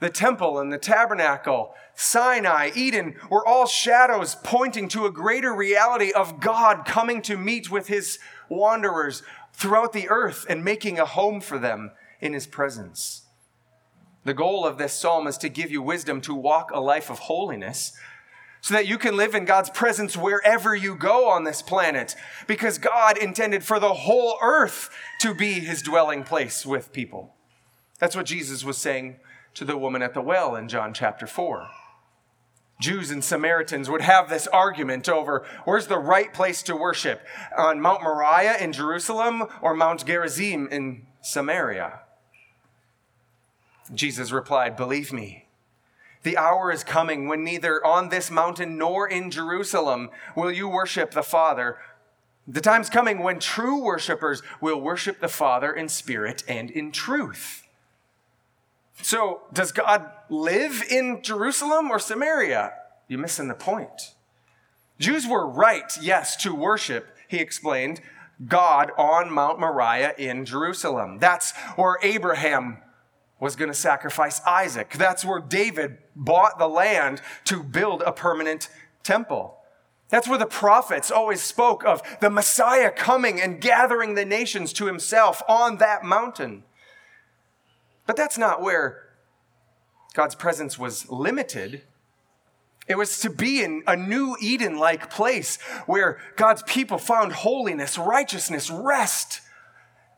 The 0.01 0.11
temple 0.11 0.59
and 0.59 0.73
the 0.73 0.79
tabernacle, 0.79 1.75
Sinai, 1.95 2.71
Eden 2.75 3.15
were 3.31 3.47
all 3.47 3.67
shadows 3.67 4.37
pointing 4.43 4.89
to 4.89 5.07
a 5.07 5.13
greater 5.13 5.55
reality 5.55 6.13
of 6.13 6.41
God 6.41 6.85
coming 6.85 7.23
to 7.23 7.37
meet 7.37 7.71
with 7.71 7.87
his 7.87 8.19
wanderers 8.49 9.23
throughout 9.53 9.93
the 9.93 10.09
earth 10.09 10.45
and 10.49 10.65
making 10.65 10.99
a 10.99 11.07
home 11.07 11.41
for 11.41 11.59
them 11.59 11.93
in 12.21 12.33
his 12.33 12.47
presence. 12.47 13.23
The 14.25 14.35
goal 14.35 14.67
of 14.67 14.79
this 14.79 14.95
psalm 14.95 15.27
is 15.27 15.39
to 15.39 15.49
give 15.49 15.71
you 15.71 15.83
wisdom 15.83 16.21
to 16.23 16.35
walk 16.35 16.71
a 16.73 16.81
life 16.81 17.11
of 17.11 17.21
holiness 17.21 17.93
so 18.63 18.73
that 18.73 18.89
you 18.89 18.97
can 18.97 19.17
live 19.17 19.35
in 19.35 19.45
God's 19.45 19.69
presence 19.69 20.17
wherever 20.17 20.75
you 20.75 20.97
go 20.97 21.29
on 21.29 21.45
this 21.45 21.61
planet 21.61 22.17
because 22.47 22.79
God 22.79 23.19
intended 23.19 23.63
for 23.63 23.79
the 23.79 23.93
whole 23.93 24.39
earth 24.43 24.89
to 25.21 25.35
be 25.35 25.61
his 25.61 25.83
dwelling 25.83 26.25
place 26.25 26.65
with 26.65 26.93
people. 26.93 27.35
That's 27.99 28.17
what 28.17 28.27
Jesus 28.27 28.65
was 28.65 28.79
saying 28.79 29.17
to 29.55 29.65
the 29.65 29.79
woman 29.79 30.03
at 30.03 30.15
the 30.15 30.21
well 30.21 30.57
in 30.57 30.69
John 30.69 30.93
chapter 30.93 31.27
4. 31.27 31.69
Jews 32.81 33.11
and 33.11 33.23
Samaritans 33.23 33.89
would 33.89 34.01
have 34.01 34.29
this 34.29 34.47
argument 34.49 35.09
over 35.09 35.47
where's 35.65 35.87
the 35.87 35.99
right 35.99 36.33
place 36.35 36.63
to 36.65 36.77
worship 36.77 37.21
on 37.57 37.81
Mount 37.81 38.03
Moriah 38.03 38.57
in 38.59 38.73
Jerusalem 38.73 39.45
or 39.63 39.75
Mount 39.75 40.05
Gerizim 40.05 40.69
in 40.71 41.07
Samaria. 41.23 42.01
Jesus 43.95 44.33
replied, 44.33 44.77
Believe 44.77 45.13
me, 45.13 45.47
the 46.25 46.37
hour 46.37 46.73
is 46.73 46.83
coming 46.83 47.29
when 47.29 47.45
neither 47.45 47.85
on 47.85 48.09
this 48.09 48.31
mountain 48.31 48.77
nor 48.77 49.07
in 49.07 49.31
Jerusalem 49.31 50.11
will 50.35 50.51
you 50.51 50.69
worship 50.69 51.13
the 51.13 51.23
Father. 51.23 51.79
The 52.49 52.63
time's 52.63 52.91
coming 52.91 53.21
when 53.23 53.39
true 53.39 53.83
worshipers 53.83 54.43
will 54.61 54.81
worship 54.81 55.21
the 55.21 55.29
Father 55.29 55.73
in 55.73 55.89
spirit 55.89 56.43
and 56.49 56.71
in 56.71 56.93
truth. 56.93 57.64
So, 59.03 59.43
does 59.53 59.73
God 59.73 60.11
live 60.29 60.83
in 60.91 61.23
Jerusalem 61.23 61.91
or 61.91 61.99
Samaria? 61.99 62.73
You're 63.09 63.21
missing 63.21 63.49
the 63.49 63.55
point. 63.55 64.15
Jews 64.99 65.27
were 65.27 65.47
right, 65.47 65.93
yes, 66.01 66.37
to 66.37 66.55
worship, 66.55 67.09
he 67.29 67.39
explained, 67.39 68.01
God 68.47 68.91
on 68.97 69.31
Mount 69.33 69.61
Moriah 69.61 70.15
in 70.17 70.45
Jerusalem. 70.45 71.19
That's 71.19 71.53
where 71.77 71.99
Abraham 72.03 72.79
was 73.41 73.57
going 73.57 73.71
to 73.71 73.75
sacrifice 73.75 74.41
Isaac. 74.47 74.95
That's 74.95 75.25
where 75.25 75.41
David 75.41 75.99
bought 76.17 76.59
the 76.59 76.69
land 76.69 77.21
to 77.45 77.63
build 77.63 78.03
a 78.03 78.13
permanent 78.13 78.69
temple. 79.03 79.59
That's 80.09 80.29
where 80.29 80.39
the 80.39 80.47
prophets 80.47 81.11
always 81.11 81.43
spoke 81.43 81.85
of 81.85 82.03
the 82.21 82.31
Messiah 82.31 82.91
coming 82.91 83.41
and 83.41 83.61
gathering 83.61 84.15
the 84.15 84.25
nations 84.25 84.73
to 84.75 84.87
himself 84.87 85.43
on 85.49 85.79
that 85.79 86.05
mountain. 86.05 86.65
But 88.07 88.17
that's 88.17 88.39
not 88.39 88.63
where 88.63 89.05
God's 90.15 90.35
presence 90.35 90.79
was 90.79 91.11
limited. 91.11 91.83
It 92.87 92.99
was 92.99 93.19
to 93.21 93.31
be 93.31 93.63
in 93.63 93.83
a 93.87 93.97
new 93.97 94.37
Eden 94.41 94.79
like 94.79 95.11
place 95.11 95.61
where 95.87 96.19
God's 96.37 96.63
people 96.65 96.99
found 96.99 97.33
holiness, 97.33 97.97
righteousness, 97.97 98.71
rest. 98.71 99.41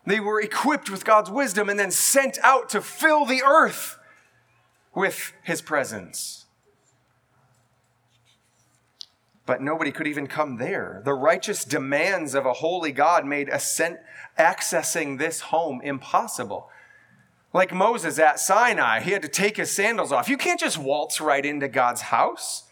They 0.05 0.21
were 0.21 0.40
equipped 0.40 0.90
with 0.90 1.05
God's 1.05 1.31
wisdom 1.31 1.69
and 1.69 1.78
then 1.78 1.90
sent 1.90 2.38
out 2.43 2.69
to 2.71 2.81
fill 2.81 3.25
the 3.25 3.43
earth 3.43 3.99
with 4.95 5.33
his 5.43 5.62
presence. 5.62 6.47
But 9.45 9.62
nobody 9.62 9.93
could 9.93 10.09
even 10.09 10.26
come 10.26 10.57
there. 10.57 11.02
The 11.05 11.14
righteous 11.14 11.64
demands 11.64 12.35
of 12.35 12.47
a 12.47 12.55
holy 12.55 12.90
God 12.90 13.25
made 13.25 13.49
ascent, 13.49 13.99
accessing 14.37 15.19
this 15.19 15.40
home 15.40 15.81
impossible. 15.83 16.69
Like 17.56 17.72
Moses 17.72 18.18
at 18.18 18.38
Sinai, 18.38 19.00
he 19.00 19.12
had 19.12 19.22
to 19.22 19.28
take 19.28 19.56
his 19.56 19.70
sandals 19.70 20.12
off. 20.12 20.28
You 20.28 20.36
can't 20.36 20.60
just 20.60 20.76
waltz 20.76 21.22
right 21.22 21.42
into 21.42 21.68
God's 21.68 22.02
house. 22.02 22.64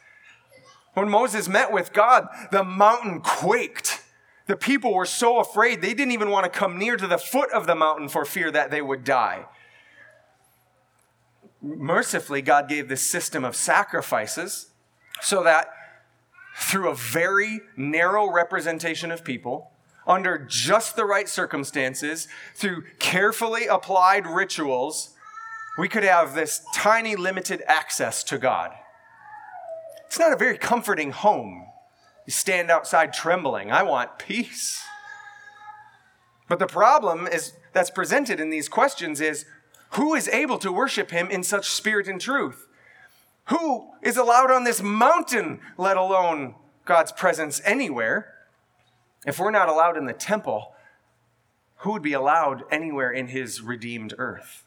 When 0.93 1.09
Moses 1.09 1.49
met 1.49 1.73
with 1.73 1.95
God, 1.95 2.29
the 2.53 2.63
mountain 2.63 3.23
quaked. 3.23 4.03
The 4.47 4.59
people 4.59 4.93
were 4.93 5.07
so 5.07 5.41
afraid, 5.41 5.81
they 5.81 5.95
didn't 5.95 6.13
even 6.13 6.29
want 6.29 6.45
to 6.45 6.51
come 6.51 6.79
near 6.79 6.99
to 6.99 7.07
the 7.07 7.17
foot 7.17 7.51
of 7.51 7.67
the 7.67 7.75
mountain 7.75 8.11
for 8.11 8.27
fear 8.27 8.51
that 8.51 8.71
they 8.71 8.83
would 8.83 9.05
die. 9.05 9.47
Mercifully, 11.63 12.43
God 12.43 12.69
gave 12.69 12.91
this 12.91 13.01
system 13.01 13.43
of 13.43 13.57
sacrifices 13.57 14.67
so 15.23 15.43
that 15.45 15.71
through 16.59 16.91
a 16.91 16.95
very 16.95 17.63
narrow 17.75 18.31
representation 18.31 19.11
of 19.11 19.25
people, 19.25 19.71
under 20.07 20.39
just 20.39 20.97
the 20.97 21.05
right 21.05 21.29
circumstances, 21.29 22.29
through 22.55 22.85
carefully 22.99 23.67
applied 23.67 24.27
rituals, 24.27 25.11
we 25.79 25.89
could 25.89 26.05
have 26.05 26.35
this 26.35 26.65
tiny, 26.75 27.17
limited 27.17 27.63
access 27.67 28.23
to 28.25 28.39
God. 28.39 28.73
It's 30.07 30.19
not 30.19 30.33
a 30.33 30.37
very 30.37 30.59
comforting 30.59 31.11
home. 31.11 31.67
You 32.27 32.31
stand 32.31 32.71
outside 32.71 33.13
trembling. 33.13 33.73
I 33.73 33.83
want 33.83 34.19
peace. 34.19 34.83
But 36.49 36.59
the 36.59 36.67
problem 36.67 37.27
is 37.27 37.55
that's 37.73 37.91
presented 37.91 38.39
in 38.39 38.51
these 38.51 38.69
questions 38.69 39.21
is 39.21 39.47
who 39.91 40.15
is 40.15 40.29
able 40.29 40.59
to 40.59 40.73
worship 40.73 41.11
him 41.11 41.31
in 41.31 41.43
such 41.43 41.69
spirit 41.69 42.07
and 42.07 42.21
truth? 42.21 42.67
Who 43.47 43.91
is 44.03 44.17
allowed 44.17 44.51
on 44.51 44.65
this 44.65 44.83
mountain, 44.83 45.61
let 45.77 45.97
alone 45.97 46.55
God's 46.85 47.13
presence 47.13 47.61
anywhere? 47.65 48.34
If 49.27 49.39
we're 49.39 49.51
not 49.51 49.69
allowed 49.69 49.97
in 49.97 50.07
the 50.07 50.13
temple, 50.13 50.75
who 51.79 51.93
would 51.93 52.03
be 52.03 52.13
allowed 52.13 52.65
anywhere 52.71 53.11
in 53.11 53.29
his 53.29 53.61
redeemed 53.61 54.15
earth? 54.19 54.65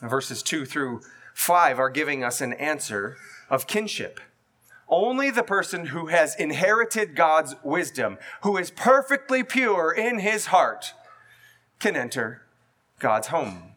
Verses 0.00 0.42
2 0.42 0.64
through 0.64 1.00
5 1.34 1.78
are 1.78 1.90
giving 1.90 2.24
us 2.24 2.40
an 2.40 2.52
answer 2.54 3.16
of 3.48 3.66
kinship. 3.66 4.20
Only 4.88 5.30
the 5.30 5.42
person 5.42 5.86
who 5.86 6.06
has 6.06 6.34
inherited 6.34 7.14
God's 7.14 7.54
wisdom, 7.62 8.18
who 8.42 8.56
is 8.56 8.70
perfectly 8.70 9.44
pure 9.44 9.92
in 9.92 10.18
his 10.18 10.46
heart, 10.46 10.94
can 11.78 11.96
enter 11.96 12.42
God's 12.98 13.28
home. 13.28 13.72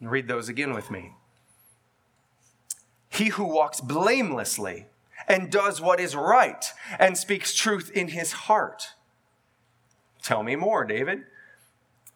Read 0.00 0.28
those 0.28 0.48
again 0.48 0.72
with 0.72 0.90
me. 0.90 1.14
He 3.08 3.26
who 3.26 3.44
walks 3.44 3.80
blamelessly 3.80 4.86
and 5.28 5.50
does 5.50 5.80
what 5.80 6.00
is 6.00 6.16
right 6.16 6.64
and 6.98 7.16
speaks 7.16 7.54
truth 7.54 7.90
in 7.94 8.08
his 8.08 8.32
heart. 8.32 8.94
Tell 10.22 10.42
me 10.42 10.56
more, 10.56 10.84
David. 10.84 11.24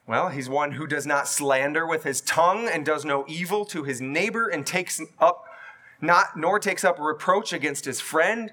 Well, 0.07 0.31
he's 0.31 0.49
one 0.49 0.73
who 0.73 0.87
does 0.87 1.07
not 1.07 1.29
slander 1.29 1.87
with 1.87 2.03
his 2.03 2.21
tongue 2.21 2.69
and 2.69 2.85
does 2.85 3.05
no 3.05 3.25
evil 3.29 3.65
to 3.67 3.85
his 3.85 4.01
neighbor 4.01 4.49
and 4.49 4.67
takes 4.67 5.01
up 5.21 5.45
not 6.01 6.37
nor 6.37 6.59
takes 6.59 6.83
up 6.85 6.99
reproach 6.99 7.53
against 7.53 7.85
his 7.85 8.01
friend, 8.01 8.53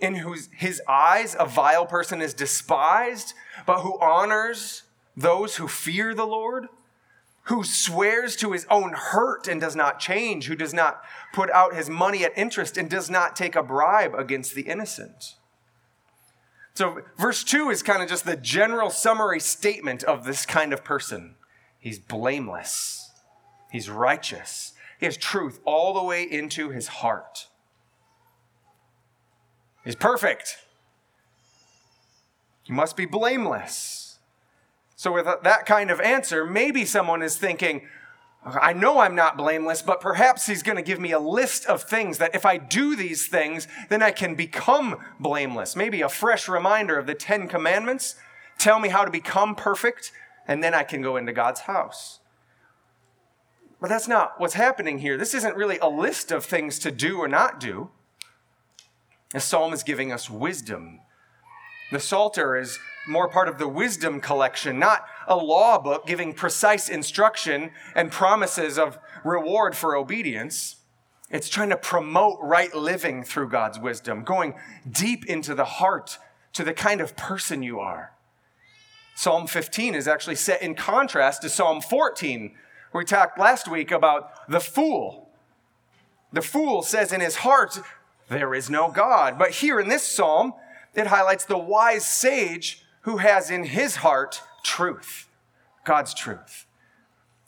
in 0.00 0.16
whose 0.16 0.48
his 0.52 0.82
eyes 0.88 1.36
a 1.38 1.46
vile 1.46 1.86
person 1.86 2.20
is 2.20 2.34
despised, 2.34 3.32
but 3.64 3.80
who 3.80 3.98
honors 4.00 4.82
those 5.16 5.56
who 5.56 5.68
fear 5.68 6.14
the 6.14 6.26
Lord 6.26 6.66
who 7.44 7.62
swears 7.62 8.36
to 8.36 8.52
his 8.52 8.66
own 8.70 8.92
hurt 8.92 9.48
and 9.48 9.60
does 9.60 9.76
not 9.76 10.00
change, 10.00 10.46
who 10.46 10.56
does 10.56 10.72
not 10.72 11.02
put 11.32 11.50
out 11.50 11.74
his 11.74 11.90
money 11.90 12.24
at 12.24 12.36
interest 12.36 12.78
and 12.78 12.88
does 12.88 13.10
not 13.10 13.36
take 13.36 13.54
a 13.54 13.62
bribe 13.62 14.14
against 14.14 14.54
the 14.54 14.62
innocent. 14.62 15.34
So, 16.72 17.02
verse 17.18 17.44
2 17.44 17.70
is 17.70 17.82
kind 17.82 18.02
of 18.02 18.08
just 18.08 18.24
the 18.24 18.36
general 18.36 18.90
summary 18.90 19.40
statement 19.40 20.02
of 20.02 20.24
this 20.24 20.44
kind 20.46 20.72
of 20.72 20.82
person. 20.82 21.36
He's 21.78 21.98
blameless, 21.98 23.10
he's 23.70 23.90
righteous, 23.90 24.72
he 24.98 25.06
has 25.06 25.16
truth 25.16 25.60
all 25.64 25.92
the 25.92 26.02
way 26.02 26.22
into 26.22 26.70
his 26.70 26.88
heart. 26.88 27.48
He's 29.84 29.94
perfect. 29.94 30.56
He 32.62 32.72
must 32.72 32.96
be 32.96 33.04
blameless. 33.04 34.03
So, 34.96 35.12
with 35.12 35.26
that 35.26 35.66
kind 35.66 35.90
of 35.90 36.00
answer, 36.00 36.44
maybe 36.44 36.84
someone 36.84 37.22
is 37.22 37.36
thinking, 37.36 37.82
I 38.44 38.74
know 38.74 38.98
I'm 38.98 39.14
not 39.14 39.38
blameless, 39.38 39.80
but 39.80 40.00
perhaps 40.00 40.46
he's 40.46 40.62
going 40.62 40.76
to 40.76 40.82
give 40.82 41.00
me 41.00 41.12
a 41.12 41.18
list 41.18 41.64
of 41.66 41.82
things 41.82 42.18
that 42.18 42.34
if 42.34 42.44
I 42.44 42.58
do 42.58 42.94
these 42.94 43.26
things, 43.26 43.66
then 43.88 44.02
I 44.02 44.10
can 44.10 44.34
become 44.34 44.98
blameless. 45.18 45.74
Maybe 45.74 46.02
a 46.02 46.08
fresh 46.10 46.46
reminder 46.46 46.98
of 46.98 47.06
the 47.06 47.14
Ten 47.14 47.48
Commandments. 47.48 48.16
Tell 48.58 48.78
me 48.78 48.90
how 48.90 49.04
to 49.04 49.10
become 49.10 49.54
perfect, 49.54 50.12
and 50.46 50.62
then 50.62 50.74
I 50.74 50.82
can 50.82 51.00
go 51.00 51.16
into 51.16 51.32
God's 51.32 51.60
house. 51.60 52.20
But 53.80 53.88
that's 53.88 54.08
not 54.08 54.38
what's 54.38 54.54
happening 54.54 54.98
here. 54.98 55.16
This 55.16 55.34
isn't 55.34 55.56
really 55.56 55.78
a 55.78 55.88
list 55.88 56.30
of 56.30 56.44
things 56.44 56.78
to 56.80 56.90
do 56.90 57.18
or 57.18 57.28
not 57.28 57.58
do. 57.58 57.90
The 59.32 59.40
psalm 59.40 59.72
is 59.72 59.82
giving 59.82 60.12
us 60.12 60.30
wisdom. 60.30 61.00
The 61.90 62.00
Psalter 62.00 62.56
is 62.56 62.78
more 63.06 63.28
part 63.28 63.48
of 63.48 63.58
the 63.58 63.68
wisdom 63.68 64.20
collection, 64.20 64.78
not 64.78 65.06
a 65.26 65.36
law 65.36 65.78
book 65.78 66.06
giving 66.06 66.32
precise 66.32 66.88
instruction 66.88 67.70
and 67.94 68.10
promises 68.10 68.78
of 68.78 68.98
reward 69.24 69.76
for 69.76 69.96
obedience. 69.96 70.76
It's 71.30 71.48
trying 71.48 71.70
to 71.70 71.76
promote 71.76 72.38
right 72.40 72.74
living 72.74 73.24
through 73.24 73.48
God's 73.48 73.78
wisdom, 73.78 74.22
going 74.22 74.54
deep 74.90 75.26
into 75.26 75.54
the 75.54 75.64
heart 75.64 76.18
to 76.52 76.64
the 76.64 76.74
kind 76.74 77.00
of 77.00 77.16
person 77.16 77.62
you 77.62 77.80
are. 77.80 78.12
Psalm 79.14 79.46
15 79.46 79.94
is 79.94 80.08
actually 80.08 80.36
set 80.36 80.62
in 80.62 80.74
contrast 80.74 81.42
to 81.42 81.48
Psalm 81.48 81.80
14. 81.80 82.54
We 82.92 83.04
talked 83.04 83.38
last 83.38 83.68
week 83.68 83.90
about 83.90 84.48
the 84.48 84.60
fool. 84.60 85.28
The 86.32 86.42
fool 86.42 86.82
says 86.82 87.12
in 87.12 87.20
his 87.20 87.36
heart, 87.36 87.78
There 88.28 88.54
is 88.54 88.68
no 88.68 88.90
God. 88.90 89.38
But 89.38 89.50
here 89.50 89.78
in 89.78 89.88
this 89.88 90.02
psalm, 90.02 90.54
it 90.94 91.08
highlights 91.08 91.44
the 91.44 91.58
wise 91.58 92.06
sage 92.06 92.83
who 93.04 93.18
has 93.18 93.50
in 93.50 93.64
his 93.64 93.96
heart 93.96 94.42
truth, 94.62 95.28
God's 95.84 96.14
truth. 96.14 96.66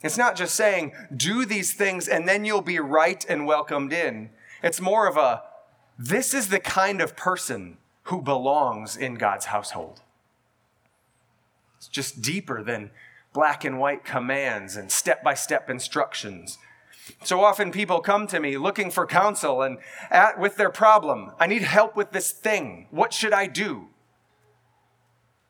It's 0.02 0.18
not 0.18 0.36
just 0.36 0.54
saying, 0.54 0.92
do 1.14 1.44
these 1.44 1.72
things 1.72 2.08
and 2.08 2.28
then 2.28 2.44
you'll 2.44 2.60
be 2.60 2.78
right 2.78 3.24
and 3.28 3.46
welcomed 3.46 3.92
in. 3.92 4.30
It's 4.62 4.80
more 4.80 5.08
of 5.08 5.16
a, 5.16 5.42
this 5.98 6.34
is 6.34 6.48
the 6.48 6.60
kind 6.60 7.00
of 7.00 7.16
person 7.16 7.78
who 8.04 8.20
belongs 8.20 8.96
in 8.96 9.14
God's 9.14 9.46
household. 9.46 10.02
It's 11.78 11.88
just 11.88 12.20
deeper 12.20 12.62
than 12.62 12.90
black 13.32 13.64
and 13.64 13.80
white 13.80 14.04
commands 14.04 14.76
and 14.76 14.92
step 14.92 15.24
by 15.24 15.34
step 15.34 15.70
instructions. 15.70 16.58
So 17.24 17.42
often 17.42 17.72
people 17.72 18.00
come 18.00 18.26
to 18.28 18.40
me 18.40 18.58
looking 18.58 18.90
for 18.90 19.06
counsel 19.06 19.62
and 19.62 19.78
at, 20.10 20.38
with 20.38 20.56
their 20.56 20.70
problem. 20.70 21.32
I 21.38 21.46
need 21.46 21.62
help 21.62 21.96
with 21.96 22.10
this 22.10 22.30
thing. 22.30 22.88
What 22.90 23.14
should 23.14 23.32
I 23.32 23.46
do? 23.46 23.88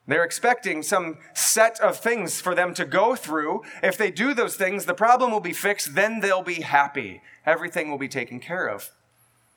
They're 0.07 0.25
expecting 0.25 0.83
some 0.83 1.19
set 1.35 1.81
of 1.81 1.99
things 1.99 2.41
for 2.41 2.55
them 2.55 2.75
to 2.75 2.85
go 2.85 3.17
through. 3.17 3.63
If 3.83 3.99
they 3.99 4.11
do 4.11 4.35
those 4.35 4.57
things, 4.57 4.85
the 4.85 4.95
problem 4.95 5.33
will 5.33 5.41
be 5.41 5.53
fixed, 5.53 5.95
then 5.95 6.21
they'll 6.21 6.43
be 6.43 6.63
happy. 6.63 7.23
Everything 7.45 7.91
will 7.91 7.99
be 7.99 8.09
taken 8.09 8.39
care 8.39 8.69
of. 8.69 8.91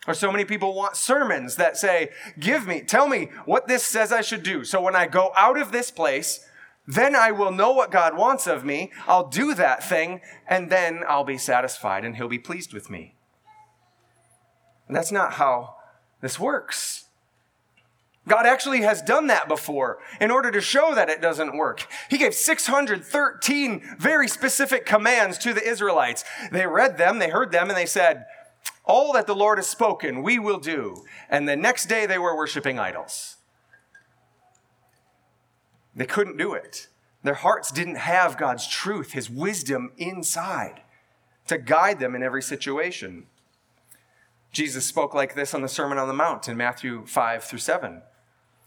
Or 0.07 0.13
so 0.13 0.31
many 0.31 0.45
people 0.45 0.73
want 0.73 0.95
sermons 0.95 1.55
that 1.57 1.77
say, 1.77 2.09
Give 2.39 2.65
me, 2.65 2.81
tell 2.81 3.07
me 3.07 3.29
what 3.45 3.67
this 3.67 3.85
says 3.85 4.11
I 4.11 4.21
should 4.21 4.43
do. 4.43 4.63
So 4.63 4.81
when 4.81 4.95
I 4.95 5.05
go 5.05 5.31
out 5.35 5.59
of 5.59 5.71
this 5.71 5.91
place, 5.91 6.45
then 6.87 7.15
I 7.15 7.31
will 7.31 7.51
know 7.51 7.71
what 7.71 7.91
God 7.91 8.17
wants 8.17 8.47
of 8.47 8.65
me. 8.65 8.91
I'll 9.07 9.27
do 9.27 9.53
that 9.53 9.87
thing, 9.87 10.21
and 10.47 10.71
then 10.71 11.03
I'll 11.07 11.23
be 11.23 11.37
satisfied 11.37 12.03
and 12.03 12.15
He'll 12.15 12.27
be 12.27 12.39
pleased 12.39 12.73
with 12.73 12.89
me. 12.89 13.13
And 14.87 14.95
that's 14.95 15.11
not 15.11 15.33
how 15.33 15.75
this 16.21 16.39
works. 16.39 17.05
God 18.29 18.45
actually 18.45 18.81
has 18.81 19.01
done 19.01 19.27
that 19.27 19.47
before 19.47 19.99
in 20.21 20.31
order 20.31 20.51
to 20.51 20.61
show 20.61 20.95
that 20.95 21.09
it 21.09 21.21
doesn't 21.21 21.57
work. 21.57 21.87
He 22.09 22.17
gave 22.17 22.33
613 22.33 23.95
very 23.97 24.27
specific 24.27 24.85
commands 24.85 25.37
to 25.39 25.53
the 25.53 25.67
Israelites. 25.67 26.23
They 26.51 26.65
read 26.65 26.97
them, 26.97 27.19
they 27.19 27.29
heard 27.29 27.51
them, 27.51 27.69
and 27.69 27.77
they 27.77 27.85
said, 27.85 28.25
All 28.85 29.11
that 29.13 29.27
the 29.27 29.35
Lord 29.35 29.57
has 29.57 29.67
spoken, 29.67 30.23
we 30.23 30.39
will 30.39 30.59
do. 30.59 31.03
And 31.29 31.47
the 31.47 31.55
next 31.57 31.87
day 31.87 32.05
they 32.05 32.17
were 32.17 32.35
worshiping 32.35 32.79
idols. 32.79 33.37
They 35.95 36.05
couldn't 36.05 36.37
do 36.37 36.53
it. 36.53 36.87
Their 37.23 37.33
hearts 37.33 37.71
didn't 37.71 37.95
have 37.95 38.37
God's 38.37 38.67
truth, 38.67 39.11
His 39.11 39.29
wisdom 39.29 39.91
inside 39.97 40.83
to 41.49 41.57
guide 41.57 41.99
them 41.99 42.15
in 42.15 42.23
every 42.23 42.43
situation. 42.43 43.25
Jesus 44.51 44.85
spoke 44.85 45.13
like 45.13 45.35
this 45.35 45.53
on 45.53 45.61
the 45.61 45.67
Sermon 45.67 45.97
on 45.97 46.07
the 46.07 46.13
Mount 46.13 46.47
in 46.47 46.55
Matthew 46.55 47.05
5 47.05 47.43
through 47.43 47.59
7. 47.59 48.01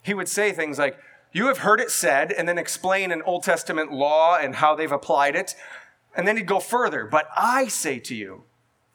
He 0.02 0.14
would 0.14 0.28
say 0.28 0.52
things 0.52 0.78
like, 0.78 0.98
You 1.32 1.46
have 1.46 1.58
heard 1.58 1.80
it 1.80 1.90
said, 1.90 2.32
and 2.32 2.48
then 2.48 2.58
explain 2.58 3.12
an 3.12 3.22
Old 3.22 3.44
Testament 3.44 3.92
law 3.92 4.36
and 4.36 4.56
how 4.56 4.74
they've 4.74 4.90
applied 4.90 5.36
it. 5.36 5.54
And 6.14 6.28
then 6.28 6.36
he'd 6.36 6.46
go 6.46 6.60
further, 6.60 7.06
But 7.06 7.28
I 7.36 7.68
say 7.68 7.98
to 8.00 8.14
you, 8.14 8.44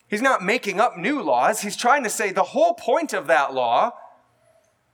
He's 0.07 0.21
not 0.21 0.43
making 0.43 0.79
up 0.79 0.97
new 0.97 1.21
laws. 1.21 1.61
He's 1.61 1.75
trying 1.75 2.03
to 2.03 2.09
say 2.09 2.31
the 2.31 2.43
whole 2.43 2.73
point 2.73 3.11
of 3.13 3.27
that 3.27 3.53
law 3.53 3.91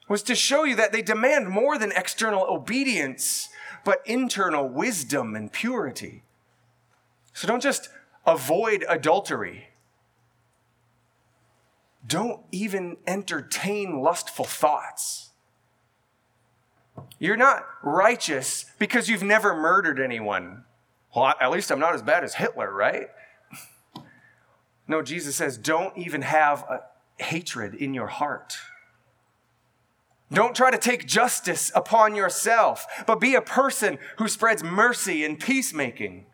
was 0.10 0.24
to 0.24 0.36
show 0.36 0.64
you 0.64 0.76
that 0.76 0.92
they 0.92 1.02
demand 1.02 1.50
more 1.50 1.78
than 1.78 1.92
external 1.92 2.46
obedience, 2.50 3.50
but 3.86 4.02
internal 4.06 4.68
wisdom 4.68 5.36
and 5.36 5.52
purity. 5.52 6.24
So 7.34 7.48
don't 7.48 7.62
just 7.62 7.90
avoid 8.26 8.86
adultery. 8.90 9.70
Don't 12.06 12.42
even 12.52 12.98
entertain 13.08 14.02
lustful 14.02 14.46
thoughts. 14.46 15.32
You're 17.20 17.38
not 17.38 17.66
righteous 17.82 18.66
because 18.80 19.10
you've 19.10 19.24
never 19.24 19.56
murdered 19.56 20.00
anyone. 20.00 20.64
Well, 21.16 21.34
at 21.40 21.52
least 21.52 21.72
I'm 21.72 21.80
not 21.80 21.96
as 21.96 22.02
bad 22.02 22.24
as 22.24 22.36
Hitler, 22.36 22.72
right? 22.72 23.08
No, 24.86 25.02
Jesus 25.02 25.38
says, 25.38 25.58
don't 25.58 25.98
even 25.98 26.24
have 26.24 26.66
hatred 27.18 27.74
in 27.74 27.94
your 27.94 28.08
heart. 28.08 28.58
Don't 30.34 30.56
try 30.56 30.72
to 30.72 30.78
take 30.78 31.08
justice 31.08 31.72
upon 31.74 32.16
yourself, 32.16 32.86
but 33.06 33.22
be 33.22 33.34
a 33.34 33.42
person 33.42 34.00
who 34.18 34.28
spreads 34.28 34.62
mercy 34.62 35.24
and 35.24 35.40
peacemaking. 35.40 36.26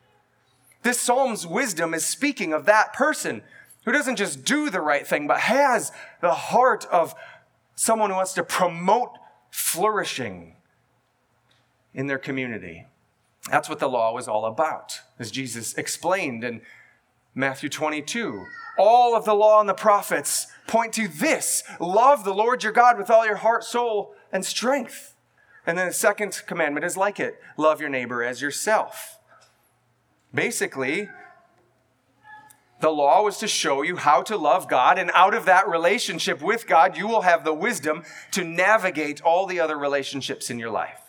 This 0.84 1.00
psalm's 1.00 1.46
wisdom 1.46 1.94
is 1.94 2.06
speaking 2.06 2.54
of 2.54 2.66
that 2.66 2.94
person 2.94 3.44
who 3.86 3.92
doesn't 3.92 4.16
just 4.16 4.46
do 4.46 4.70
the 4.70 4.82
right 4.82 5.06
thing, 5.06 5.28
but 5.28 5.42
has 5.42 5.92
the 6.22 6.34
heart 6.34 6.86
of 6.92 7.14
someone 7.76 8.10
who 8.10 8.16
wants 8.16 8.34
to 8.34 8.44
promote 8.44 9.12
flourishing 9.50 10.56
in 11.94 12.08
their 12.08 12.18
community. 12.18 12.86
That's 13.50 13.70
what 13.70 13.80
the 13.80 13.90
law 13.90 14.14
was 14.14 14.28
all 14.28 14.46
about, 14.46 15.02
as 15.18 15.32
Jesus 15.32 15.74
explained 15.76 16.44
in 16.44 16.62
Matthew 17.34 17.70
22. 17.70 18.46
All 18.78 19.16
of 19.16 19.26
the 19.26 19.34
law 19.34 19.60
and 19.60 19.68
the 19.68 19.74
prophets 19.74 20.48
point 20.68 20.94
to 20.94 21.08
this 21.08 21.64
love 21.80 22.24
the 22.24 22.34
Lord 22.34 22.64
your 22.64 22.72
God 22.72 22.98
with 22.98 23.10
all 23.10 23.26
your 23.26 23.38
heart, 23.38 23.64
soul, 23.64 24.14
and 24.32 24.46
strength. 24.46 25.16
And 25.66 25.78
then 25.78 25.88
the 25.88 25.94
second 25.94 26.42
commandment 26.48 26.86
is 26.86 26.98
like 26.98 27.20
it 27.20 27.40
love 27.58 27.82
your 27.82 27.90
neighbor 27.90 28.24
as 28.24 28.42
yourself. 28.42 29.20
Basically, 30.34 31.10
the 32.80 32.90
law 32.90 33.24
was 33.24 33.38
to 33.40 33.48
show 33.48 33.82
you 33.82 33.98
how 33.98 34.22
to 34.24 34.38
love 34.38 34.68
God, 34.68 34.98
and 34.98 35.12
out 35.14 35.34
of 35.34 35.46
that 35.46 35.68
relationship 35.68 36.42
with 36.42 36.68
God, 36.68 36.98
you 36.98 37.08
will 37.08 37.22
have 37.22 37.44
the 37.44 37.54
wisdom 37.54 38.04
to 38.32 38.44
navigate 38.44 39.22
all 39.22 39.46
the 39.46 39.60
other 39.60 39.78
relationships 39.78 40.50
in 40.50 40.60
your 40.60 40.72
life. 40.72 41.02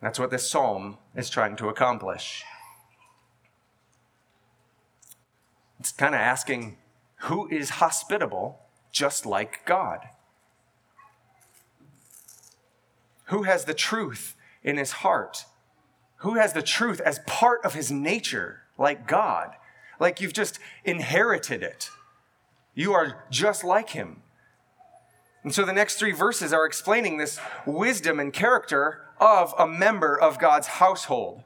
That's 0.00 0.18
what 0.18 0.30
this 0.30 0.48
psalm 0.48 0.98
is 1.14 1.28
trying 1.28 1.56
to 1.56 1.68
accomplish. 1.68 2.44
It's 5.78 5.92
kind 5.92 6.14
of 6.14 6.20
asking 6.20 6.78
who 7.20 7.48
is 7.48 7.70
hospitable 7.70 8.60
just 8.92 9.26
like 9.26 9.64
God? 9.66 10.00
Who 13.24 13.42
has 13.42 13.64
the 13.64 13.74
truth 13.74 14.36
in 14.62 14.78
his 14.78 14.92
heart? 14.92 15.44
Who 16.18 16.34
has 16.34 16.54
the 16.54 16.62
truth 16.62 17.00
as 17.00 17.20
part 17.26 17.64
of 17.64 17.74
his 17.74 17.92
nature 17.92 18.62
like 18.78 19.06
God? 19.06 19.50
Like 19.98 20.20
you've 20.20 20.32
just 20.32 20.58
inherited 20.84 21.62
it. 21.62 21.90
You 22.74 22.92
are 22.92 23.24
just 23.30 23.64
like 23.64 23.90
him. 23.90 24.22
And 25.42 25.54
so 25.54 25.64
the 25.64 25.72
next 25.72 25.94
three 25.94 26.12
verses 26.12 26.52
are 26.52 26.66
explaining 26.66 27.18
this 27.18 27.38
wisdom 27.64 28.18
and 28.18 28.32
character 28.32 29.02
of 29.20 29.54
a 29.58 29.66
member 29.66 30.18
of 30.18 30.38
God's 30.38 30.66
household. 30.66 31.42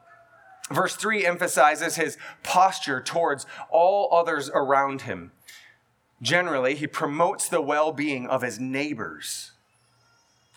Verse 0.71 0.97
3 0.97 1.27
emphasizes 1.27 1.97
his 1.97 2.17
posture 2.43 3.01
towards 3.01 3.45
all 3.71 4.09
others 4.13 4.51
around 4.55 5.03
him. 5.03 5.33
Generally, 6.23 6.77
he 6.77 6.87
promotes 6.87 7.49
the 7.49 7.61
well 7.61 7.93
being 7.93 8.27
of 8.27 8.43
his 8.43 8.59
neighbors. 8.61 9.53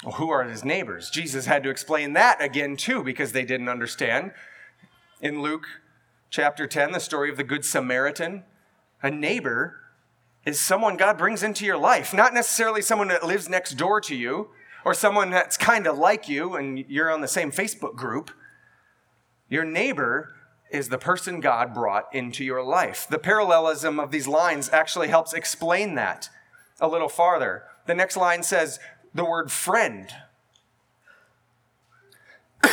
Well, 0.04 0.14
who 0.14 0.30
are 0.30 0.44
his 0.44 0.64
neighbors? 0.64 1.10
Jesus 1.10 1.46
had 1.46 1.64
to 1.64 1.70
explain 1.70 2.14
that 2.14 2.42
again, 2.42 2.76
too, 2.76 3.04
because 3.04 3.32
they 3.32 3.46
didn't 3.46 3.70
understand. 3.70 4.32
In 5.22 5.42
Luke 5.42 5.66
chapter 6.34 6.66
10, 6.66 6.94
the 6.94 7.00
story 7.00 7.30
of 7.30 7.38
the 7.38 7.44
Good 7.44 7.64
Samaritan, 7.64 8.42
a 9.04 9.12
neighbor 9.12 9.76
is 10.48 10.60
someone 10.60 10.98
God 10.98 11.16
brings 11.16 11.44
into 11.44 11.64
your 11.64 11.78
life, 11.78 12.12
not 12.12 12.34
necessarily 12.34 12.82
someone 12.82 13.10
that 13.10 13.24
lives 13.24 13.48
next 13.48 13.74
door 13.74 14.02
to 14.02 14.16
you 14.16 14.50
or 14.84 14.96
someone 14.96 15.30
that's 15.30 15.58
kind 15.58 15.86
of 15.86 15.96
like 15.96 16.28
you 16.28 16.56
and 16.56 16.86
you're 16.88 17.12
on 17.12 17.22
the 17.22 17.28
same 17.28 17.52
Facebook 17.52 17.96
group. 17.96 18.32
Your 19.48 19.64
neighbor 19.64 20.34
is 20.72 20.90
the 20.90 20.98
person 20.98 21.40
God 21.40 21.72
brought 21.72 22.06
into 22.16 22.44
your 22.44 22.64
life. 22.64 23.06
The 23.08 23.20
parallelism 23.20 24.00
of 24.00 24.10
these 24.10 24.28
lines 24.28 24.72
actually 24.72 25.10
helps 25.10 25.34
explain 25.34 25.94
that 25.96 26.30
a 26.82 26.88
little 26.88 27.10
farther. 27.10 27.66
The 27.86 27.94
next 27.94 28.18
line 28.18 28.42
says 28.42 28.80
the 29.14 29.24
word 29.24 29.52
friend. 29.52 30.10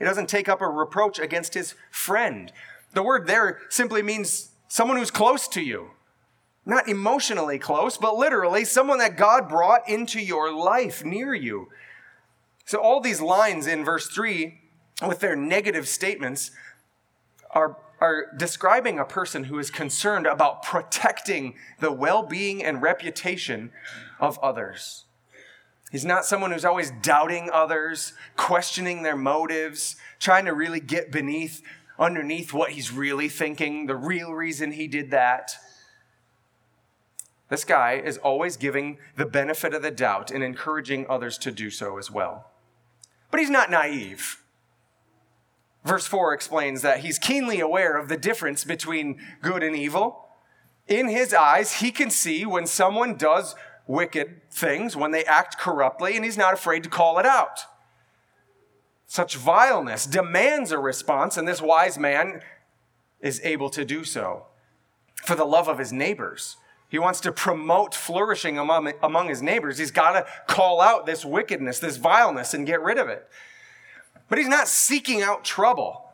it 0.00 0.04
doesn't 0.04 0.28
take 0.28 0.48
up 0.48 0.60
a 0.60 0.68
reproach 0.68 1.18
against 1.18 1.54
his 1.54 1.74
friend. 1.90 2.52
The 2.92 3.02
word 3.02 3.26
there 3.26 3.60
simply 3.68 4.02
means 4.02 4.50
someone 4.68 4.96
who's 4.96 5.10
close 5.10 5.48
to 5.48 5.60
you. 5.60 5.90
Not 6.66 6.88
emotionally 6.88 7.58
close, 7.58 7.98
but 7.98 8.16
literally 8.16 8.64
someone 8.64 8.98
that 8.98 9.16
God 9.16 9.48
brought 9.48 9.88
into 9.88 10.20
your 10.20 10.52
life 10.52 11.04
near 11.04 11.34
you. 11.34 11.68
So, 12.64 12.78
all 12.78 13.00
these 13.00 13.20
lines 13.20 13.66
in 13.66 13.84
verse 13.84 14.08
3, 14.08 14.58
with 15.06 15.20
their 15.20 15.36
negative 15.36 15.86
statements, 15.86 16.50
are, 17.50 17.76
are 18.00 18.32
describing 18.36 18.98
a 18.98 19.04
person 19.04 19.44
who 19.44 19.58
is 19.58 19.70
concerned 19.70 20.26
about 20.26 20.62
protecting 20.62 21.54
the 21.80 21.92
well 21.92 22.22
being 22.22 22.64
and 22.64 22.80
reputation 22.80 23.70
of 24.18 24.38
others. 24.38 25.04
He's 25.94 26.04
not 26.04 26.24
someone 26.24 26.50
who's 26.50 26.64
always 26.64 26.90
doubting 27.02 27.50
others, 27.52 28.14
questioning 28.34 29.04
their 29.04 29.14
motives, 29.14 29.94
trying 30.18 30.44
to 30.46 30.52
really 30.52 30.80
get 30.80 31.12
beneath, 31.12 31.62
underneath 32.00 32.52
what 32.52 32.70
he's 32.70 32.90
really 32.90 33.28
thinking, 33.28 33.86
the 33.86 33.94
real 33.94 34.32
reason 34.32 34.72
he 34.72 34.88
did 34.88 35.12
that. 35.12 35.52
This 37.48 37.64
guy 37.64 37.92
is 37.92 38.18
always 38.18 38.56
giving 38.56 38.98
the 39.14 39.24
benefit 39.24 39.72
of 39.72 39.82
the 39.82 39.92
doubt 39.92 40.32
and 40.32 40.42
encouraging 40.42 41.06
others 41.08 41.38
to 41.38 41.52
do 41.52 41.70
so 41.70 41.96
as 41.96 42.10
well. 42.10 42.50
But 43.30 43.38
he's 43.38 43.48
not 43.48 43.70
naive. 43.70 44.42
Verse 45.84 46.08
4 46.08 46.34
explains 46.34 46.82
that 46.82 47.04
he's 47.04 47.20
keenly 47.20 47.60
aware 47.60 47.96
of 47.96 48.08
the 48.08 48.16
difference 48.16 48.64
between 48.64 49.20
good 49.42 49.62
and 49.62 49.76
evil. 49.76 50.26
In 50.88 51.06
his 51.06 51.32
eyes, 51.32 51.74
he 51.74 51.92
can 51.92 52.10
see 52.10 52.44
when 52.44 52.66
someone 52.66 53.14
does 53.14 53.54
wicked 53.86 54.40
things, 54.50 54.96
when 54.96 55.10
they 55.10 55.24
act 55.24 55.58
corruptly, 55.58 56.16
and 56.16 56.24
he's 56.24 56.38
not 56.38 56.54
afraid 56.54 56.82
to 56.82 56.88
call 56.88 57.18
it 57.18 57.26
out. 57.26 57.60
Such 59.06 59.36
vileness 59.36 60.06
demands 60.06 60.72
a 60.72 60.78
response, 60.78 61.36
and 61.36 61.46
this 61.46 61.60
wise 61.60 61.98
man 61.98 62.40
is 63.20 63.40
able 63.44 63.70
to 63.70 63.84
do 63.84 64.04
so 64.04 64.46
for 65.16 65.34
the 65.34 65.44
love 65.44 65.68
of 65.68 65.78
his 65.78 65.92
neighbors. 65.92 66.56
He 66.88 66.98
wants 66.98 67.20
to 67.20 67.32
promote 67.32 67.94
flourishing 67.94 68.58
among, 68.58 68.92
among 69.02 69.28
his 69.28 69.42
neighbors. 69.42 69.78
He's 69.78 69.90
got 69.90 70.12
to 70.12 70.26
call 70.46 70.80
out 70.80 71.06
this 71.06 71.24
wickedness, 71.24 71.78
this 71.78 71.96
vileness, 71.96 72.54
and 72.54 72.66
get 72.66 72.82
rid 72.82 72.98
of 72.98 73.08
it. 73.08 73.26
But 74.28 74.38
he's 74.38 74.48
not 74.48 74.68
seeking 74.68 75.22
out 75.22 75.44
trouble. 75.44 76.12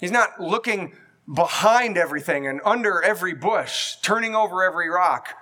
He's 0.00 0.10
not 0.10 0.40
looking 0.40 0.94
behind 1.32 1.96
everything 1.96 2.46
and 2.46 2.60
under 2.64 3.02
every 3.02 3.34
bush, 3.34 3.96
turning 4.02 4.34
over 4.34 4.62
every 4.62 4.88
rock. 4.88 5.34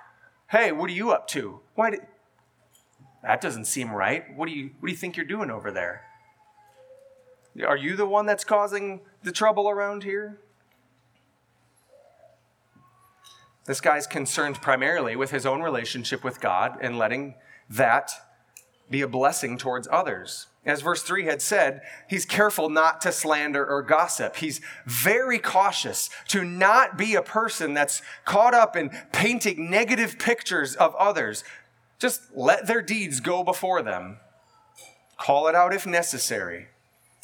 Hey, 0.51 0.73
what 0.73 0.89
are 0.89 0.93
you 0.93 1.11
up 1.11 1.29
to? 1.29 1.61
Why 1.75 1.91
did... 1.91 2.01
That 3.23 3.39
doesn't 3.39 3.65
seem 3.65 3.89
right. 3.89 4.35
What 4.35 4.47
do 4.47 4.51
you 4.51 4.71
what 4.79 4.87
do 4.87 4.91
you 4.91 4.97
think 4.97 5.15
you're 5.15 5.25
doing 5.25 5.49
over 5.49 5.71
there? 5.71 6.01
Are 7.65 7.77
you 7.77 7.95
the 7.95 8.05
one 8.05 8.25
that's 8.25 8.43
causing 8.43 9.01
the 9.23 9.31
trouble 9.31 9.69
around 9.69 10.03
here? 10.03 10.39
This 13.65 13.79
guy's 13.79 14.07
concerned 14.07 14.55
primarily 14.61 15.15
with 15.15 15.31
his 15.31 15.45
own 15.45 15.61
relationship 15.61 16.23
with 16.23 16.41
God 16.41 16.77
and 16.81 16.97
letting 16.97 17.35
that 17.69 18.11
be 18.89 19.01
a 19.01 19.07
blessing 19.07 19.57
towards 19.57 19.87
others. 19.89 20.47
As 20.63 20.81
verse 20.81 21.01
3 21.01 21.25
had 21.25 21.41
said, 21.41 21.81
he's 22.07 22.25
careful 22.25 22.69
not 22.69 23.01
to 23.01 23.11
slander 23.11 23.65
or 23.65 23.81
gossip. 23.81 24.35
He's 24.35 24.61
very 24.85 25.39
cautious 25.39 26.09
to 26.27 26.43
not 26.43 26.97
be 26.97 27.15
a 27.15 27.23
person 27.23 27.73
that's 27.73 28.03
caught 28.25 28.53
up 28.53 28.75
in 28.75 28.91
painting 29.11 29.71
negative 29.71 30.19
pictures 30.19 30.75
of 30.75 30.95
others. 30.95 31.43
Just 31.97 32.21
let 32.35 32.67
their 32.67 32.81
deeds 32.81 33.19
go 33.19 33.43
before 33.43 33.81
them. 33.81 34.17
Call 35.17 35.47
it 35.47 35.55
out 35.55 35.73
if 35.73 35.87
necessary. 35.87 36.67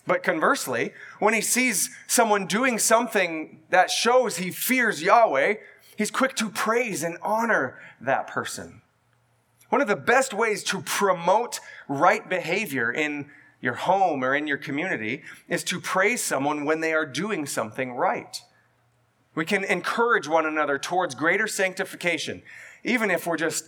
But 0.07 0.23
conversely, 0.23 0.93
when 1.19 1.33
he 1.33 1.41
sees 1.41 1.89
someone 2.07 2.47
doing 2.47 2.79
something 2.79 3.59
that 3.69 3.91
shows 3.91 4.37
he 4.37 4.49
fears 4.49 5.03
Yahweh, 5.03 5.55
He's 5.97 6.11
quick 6.11 6.35
to 6.35 6.49
praise 6.49 7.03
and 7.03 7.17
honor 7.23 7.79
that 7.99 8.27
person. 8.27 8.81
One 9.69 9.81
of 9.81 9.87
the 9.87 9.95
best 9.95 10.33
ways 10.33 10.63
to 10.65 10.81
promote 10.81 11.59
right 11.87 12.27
behavior 12.27 12.91
in 12.91 13.29
your 13.59 13.73
home 13.73 14.23
or 14.23 14.35
in 14.35 14.47
your 14.47 14.57
community 14.57 15.23
is 15.47 15.63
to 15.65 15.81
praise 15.81 16.23
someone 16.23 16.63
when 16.65 16.79
they 16.79 16.93
are 16.93 17.05
doing 17.05 17.45
something 17.45 17.93
right. 17.93 18.41
We 19.35 19.45
can 19.45 19.63
encourage 19.63 20.27
one 20.27 20.45
another 20.45 20.77
towards 20.77 21.15
greater 21.15 21.47
sanctification, 21.47 22.43
even 22.83 23.11
if 23.11 23.27
we're 23.27 23.37
just 23.37 23.65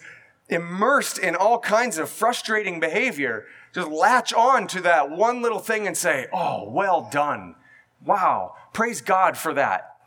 immersed 0.48 1.20
in 1.20 1.36
all 1.36 1.60
kinds 1.60 1.98
of 1.98 2.10
frustrating 2.10 2.80
behavior. 2.80 3.46
Just 3.74 3.90
latch 3.90 4.34
on 4.34 4.68
to 4.68 4.82
that 4.82 5.12
one 5.12 5.42
little 5.42 5.60
thing 5.60 5.86
and 5.86 5.96
say, 5.96 6.28
Oh, 6.34 6.70
well 6.70 7.08
done. 7.12 7.56
Wow, 8.04 8.56
praise 8.74 9.02
God 9.02 9.38
for 9.38 9.54
that. 9.54 9.98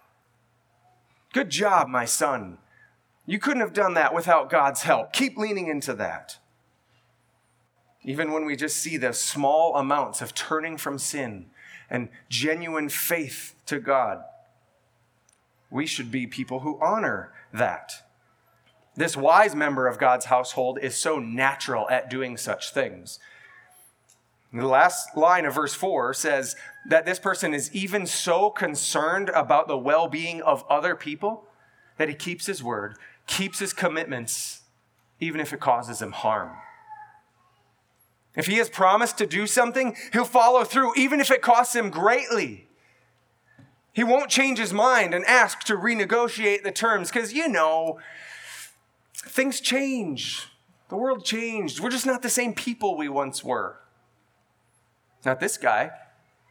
Good 1.32 1.50
job, 1.50 1.88
my 1.88 2.04
son. 2.04 2.58
You 3.26 3.38
couldn't 3.38 3.60
have 3.60 3.72
done 3.72 3.94
that 3.94 4.14
without 4.14 4.50
God's 4.50 4.82
help. 4.82 5.12
Keep 5.12 5.36
leaning 5.36 5.68
into 5.68 5.94
that. 5.94 6.38
Even 8.04 8.32
when 8.32 8.44
we 8.44 8.56
just 8.56 8.78
see 8.78 8.96
the 8.96 9.12
small 9.12 9.76
amounts 9.76 10.20
of 10.20 10.34
turning 10.34 10.76
from 10.76 10.98
sin 10.98 11.46
and 11.88 12.08
genuine 12.28 12.88
faith 12.88 13.54
to 13.66 13.78
God, 13.78 14.24
we 15.70 15.86
should 15.86 16.10
be 16.10 16.26
people 16.26 16.60
who 16.60 16.78
honor 16.82 17.32
that. 17.52 17.92
This 18.96 19.16
wise 19.16 19.54
member 19.54 19.86
of 19.86 19.98
God's 19.98 20.26
household 20.26 20.78
is 20.82 20.96
so 20.96 21.18
natural 21.18 21.88
at 21.88 22.10
doing 22.10 22.36
such 22.36 22.72
things. 22.72 23.18
The 24.52 24.66
last 24.66 25.16
line 25.16 25.46
of 25.46 25.54
verse 25.54 25.72
4 25.72 26.12
says 26.12 26.56
that 26.88 27.06
this 27.06 27.18
person 27.18 27.54
is 27.54 27.74
even 27.74 28.06
so 28.06 28.50
concerned 28.50 29.30
about 29.30 29.66
the 29.66 29.78
well 29.78 30.08
being 30.08 30.42
of 30.42 30.64
other 30.68 30.94
people 30.94 31.46
that 31.96 32.08
he 32.08 32.14
keeps 32.14 32.44
his 32.44 32.62
word, 32.62 32.98
keeps 33.32 33.58
his 33.58 33.72
commitments, 33.72 34.60
even 35.18 35.40
if 35.40 35.54
it 35.54 35.60
causes 35.60 36.02
him 36.02 36.12
harm. 36.12 36.50
If 38.36 38.46
he 38.46 38.56
has 38.58 38.68
promised 38.68 39.16
to 39.18 39.26
do 39.26 39.46
something, 39.46 39.96
he'll 40.12 40.24
follow 40.24 40.64
through, 40.64 40.94
even 40.96 41.18
if 41.18 41.30
it 41.30 41.40
costs 41.40 41.74
him 41.74 41.88
greatly. 41.88 42.68
He 43.94 44.04
won't 44.04 44.30
change 44.30 44.58
his 44.58 44.72
mind 44.72 45.14
and 45.14 45.24
ask 45.24 45.60
to 45.64 45.76
renegotiate 45.76 46.62
the 46.62 46.72
terms 46.72 47.10
because, 47.10 47.32
you 47.32 47.48
know, 47.48 47.98
things 49.14 49.60
change. 49.60 50.48
The 50.90 50.96
world 50.96 51.24
changed. 51.24 51.80
We're 51.80 51.90
just 51.90 52.06
not 52.06 52.20
the 52.20 52.30
same 52.30 52.54
people 52.54 52.98
we 52.98 53.08
once 53.08 53.42
were. 53.42 53.78
Not 55.24 55.40
this 55.40 55.56
guy. 55.56 55.90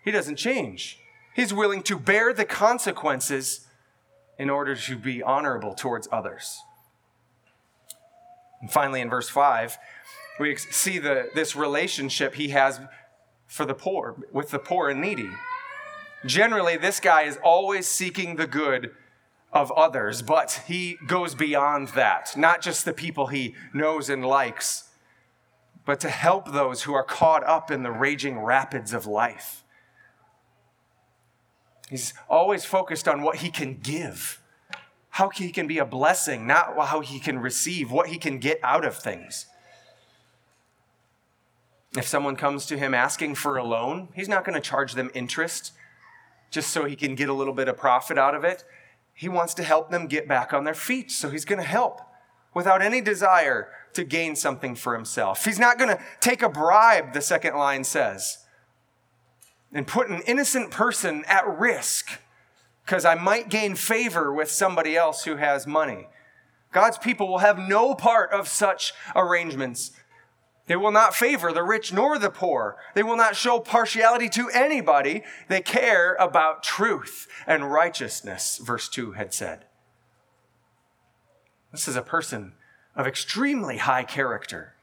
He 0.03 0.09
doesn't 0.09 0.37
change. 0.37 0.99
He's 1.35 1.53
willing 1.53 1.83
to 1.83 1.97
bear 1.97 2.33
the 2.33 2.45
consequences 2.45 3.67
in 4.39 4.49
order 4.49 4.75
to 4.75 4.95
be 4.95 5.21
honorable 5.21 5.75
towards 5.75 6.07
others. 6.11 6.61
And 8.61 8.71
finally, 8.71 9.01
in 9.01 9.09
verse 9.09 9.29
5, 9.29 9.77
we 10.39 10.55
see 10.55 10.99
the, 10.99 11.29
this 11.35 11.55
relationship 11.55 12.35
he 12.35 12.49
has 12.49 12.79
for 13.47 13.65
the 13.65 13.73
poor, 13.73 14.15
with 14.31 14.51
the 14.51 14.59
poor 14.59 14.89
and 14.89 15.01
needy. 15.01 15.29
Generally, 16.25 16.77
this 16.77 16.99
guy 16.99 17.23
is 17.23 17.37
always 17.43 17.87
seeking 17.87 18.35
the 18.35 18.47
good 18.47 18.91
of 19.51 19.71
others, 19.71 20.21
but 20.21 20.63
he 20.67 20.97
goes 21.07 21.35
beyond 21.35 21.89
that. 21.89 22.37
Not 22.37 22.61
just 22.61 22.85
the 22.85 22.93
people 22.93 23.27
he 23.27 23.55
knows 23.73 24.09
and 24.09 24.25
likes, 24.25 24.89
but 25.85 25.99
to 26.01 26.09
help 26.09 26.51
those 26.51 26.83
who 26.83 26.93
are 26.93 27.03
caught 27.03 27.43
up 27.43 27.71
in 27.71 27.83
the 27.83 27.91
raging 27.91 28.39
rapids 28.39 28.93
of 28.93 29.05
life. 29.05 29.63
He's 31.89 32.13
always 32.29 32.63
focused 32.63 33.07
on 33.07 33.21
what 33.21 33.37
he 33.37 33.49
can 33.49 33.77
give, 33.77 34.40
how 35.11 35.29
he 35.29 35.51
can 35.51 35.67
be 35.67 35.77
a 35.77 35.85
blessing, 35.85 36.47
not 36.47 36.77
how 36.87 37.01
he 37.01 37.19
can 37.19 37.39
receive, 37.39 37.91
what 37.91 38.07
he 38.07 38.17
can 38.17 38.39
get 38.39 38.59
out 38.63 38.85
of 38.85 38.95
things. 38.95 39.45
If 41.97 42.07
someone 42.07 42.37
comes 42.37 42.65
to 42.67 42.77
him 42.77 42.93
asking 42.93 43.35
for 43.35 43.57
a 43.57 43.63
loan, 43.63 44.07
he's 44.15 44.29
not 44.29 44.45
going 44.45 44.55
to 44.55 44.61
charge 44.61 44.93
them 44.93 45.11
interest 45.13 45.73
just 46.49 46.69
so 46.69 46.85
he 46.85 46.95
can 46.95 47.15
get 47.15 47.27
a 47.27 47.33
little 47.33 47.53
bit 47.53 47.67
of 47.67 47.77
profit 47.77 48.17
out 48.17 48.35
of 48.35 48.45
it. 48.45 48.63
He 49.13 49.27
wants 49.27 49.53
to 49.55 49.63
help 49.63 49.91
them 49.91 50.07
get 50.07 50.27
back 50.27 50.53
on 50.53 50.63
their 50.63 50.73
feet, 50.73 51.11
so 51.11 51.29
he's 51.29 51.45
going 51.45 51.61
to 51.61 51.67
help 51.67 52.01
without 52.53 52.81
any 52.81 53.01
desire 53.01 53.69
to 53.93 54.05
gain 54.05 54.37
something 54.37 54.75
for 54.75 54.93
himself. 54.93 55.43
He's 55.43 55.59
not 55.59 55.77
going 55.77 55.89
to 55.89 56.01
take 56.21 56.41
a 56.41 56.49
bribe, 56.49 57.13
the 57.13 57.21
second 57.21 57.55
line 57.55 57.83
says, 57.83 58.45
and 59.73 59.85
put 59.85 60.09
an 60.09 60.21
innocent 60.25 60.71
person 60.71 61.25
at 61.27 61.47
risk 61.47 62.19
because 62.85 63.05
I 63.05 63.15
might 63.15 63.49
gain 63.49 63.75
favor 63.75 64.33
with 64.33 64.49
somebody 64.49 64.95
else 64.95 65.23
who 65.23 65.37
has 65.37 65.67
money. 65.67 66.07
God's 66.71 66.97
people 66.97 67.27
will 67.27 67.39
have 67.39 67.59
no 67.59 67.95
part 67.95 68.31
of 68.31 68.47
such 68.47 68.93
arrangements. 69.15 69.91
They 70.67 70.75
will 70.75 70.91
not 70.91 71.15
favor 71.15 71.51
the 71.51 71.63
rich 71.63 71.91
nor 71.91 72.17
the 72.17 72.29
poor. 72.29 72.77
They 72.95 73.03
will 73.03 73.17
not 73.17 73.35
show 73.35 73.59
partiality 73.59 74.29
to 74.29 74.49
anybody. 74.49 75.23
They 75.49 75.61
care 75.61 76.15
about 76.15 76.63
truth 76.63 77.27
and 77.45 77.71
righteousness, 77.71 78.57
verse 78.57 78.87
2 78.87 79.13
had 79.13 79.33
said. 79.33 79.65
This 81.71 81.87
is 81.87 81.95
a 81.95 82.01
person 82.01 82.53
of 82.95 83.07
extremely 83.07 83.77
high 83.77 84.03
character. 84.03 84.75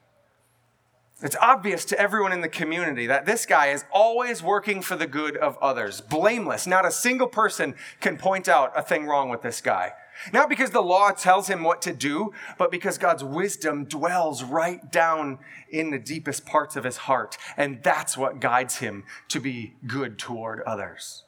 It's 1.21 1.37
obvious 1.41 1.85
to 1.87 2.01
everyone 2.01 2.33
in 2.33 2.43
the 2.43 2.49
community 2.49 3.09
that 3.09 3.27
this 3.27 3.45
guy 3.45 3.69
is 3.69 3.85
always 3.91 4.41
working 4.41 4.83
for 4.83 4.95
the 4.95 5.09
good 5.09 5.37
of 5.37 5.59
others, 5.59 6.01
blameless. 6.01 6.65
Not 6.65 6.87
a 6.87 6.93
single 6.93 7.27
person 7.27 7.75
can 8.01 8.17
point 8.17 8.49
out 8.49 8.73
a 8.77 8.83
thing 8.83 9.07
wrong 9.07 9.29
with 9.29 9.43
this 9.43 9.61
guy. 9.61 9.95
Not 10.33 10.49
because 10.49 10.71
the 10.71 10.81
law 10.81 11.11
tells 11.11 11.49
him 11.49 11.65
what 11.65 11.83
to 11.83 11.93
do, 11.93 12.33
but 12.57 12.71
because 12.71 12.99
God's 12.99 13.25
wisdom 13.25 13.85
dwells 13.85 14.45
right 14.45 14.93
down 14.93 15.39
in 15.69 15.91
the 15.91 15.99
deepest 15.99 16.47
parts 16.47 16.77
of 16.77 16.85
his 16.85 16.99
heart. 16.99 17.37
And 17.57 17.83
that's 17.83 18.17
what 18.17 18.41
guides 18.41 18.77
him 18.77 19.05
to 19.29 19.41
be 19.41 19.75
good 19.87 20.19
toward 20.19 20.61
others. 20.61 21.25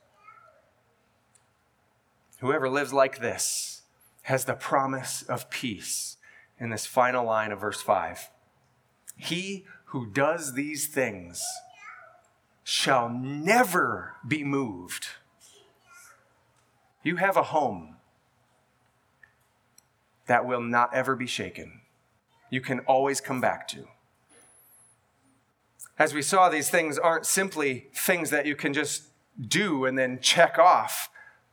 Whoever 2.39 2.69
lives 2.69 2.93
like 2.93 3.21
this 3.21 3.83
has 4.23 4.45
the 4.45 4.55
promise 4.55 5.23
of 5.23 5.51
peace 5.51 6.17
in 6.61 6.71
this 6.71 6.87
final 6.87 7.25
line 7.25 7.51
of 7.51 7.61
verse 7.61 7.83
5. 7.83 8.31
He 9.17 9.67
who 9.91 10.07
does 10.07 10.55
these 10.55 10.87
things 10.87 11.43
shall 12.63 13.09
never 13.09 14.15
be 14.27 14.45
moved. 14.45 15.09
You 17.03 17.17
have 17.17 17.37
a 17.37 17.43
home 17.43 17.97
that 20.27 20.47
will 20.47 20.61
not 20.61 20.95
ever 20.95 21.17
be 21.17 21.27
shaken. 21.27 21.81
You 22.51 22.61
can 22.61 22.81
always 22.81 23.21
come 23.21 23.41
back 23.41 23.67
to. 23.69 23.89
As 25.99 26.15
we 26.15 26.23
saw, 26.23 26.49
these 26.49 26.71
things 26.71 26.97
aren't 26.97 27.27
simply 27.27 27.89
things 27.93 28.31
that 28.31 28.47
you 28.47 28.55
can 28.55 28.73
just 28.73 29.03
do 29.45 29.85
and 29.87 29.99
then 29.99 30.21
check 30.21 30.57
off 30.57 31.11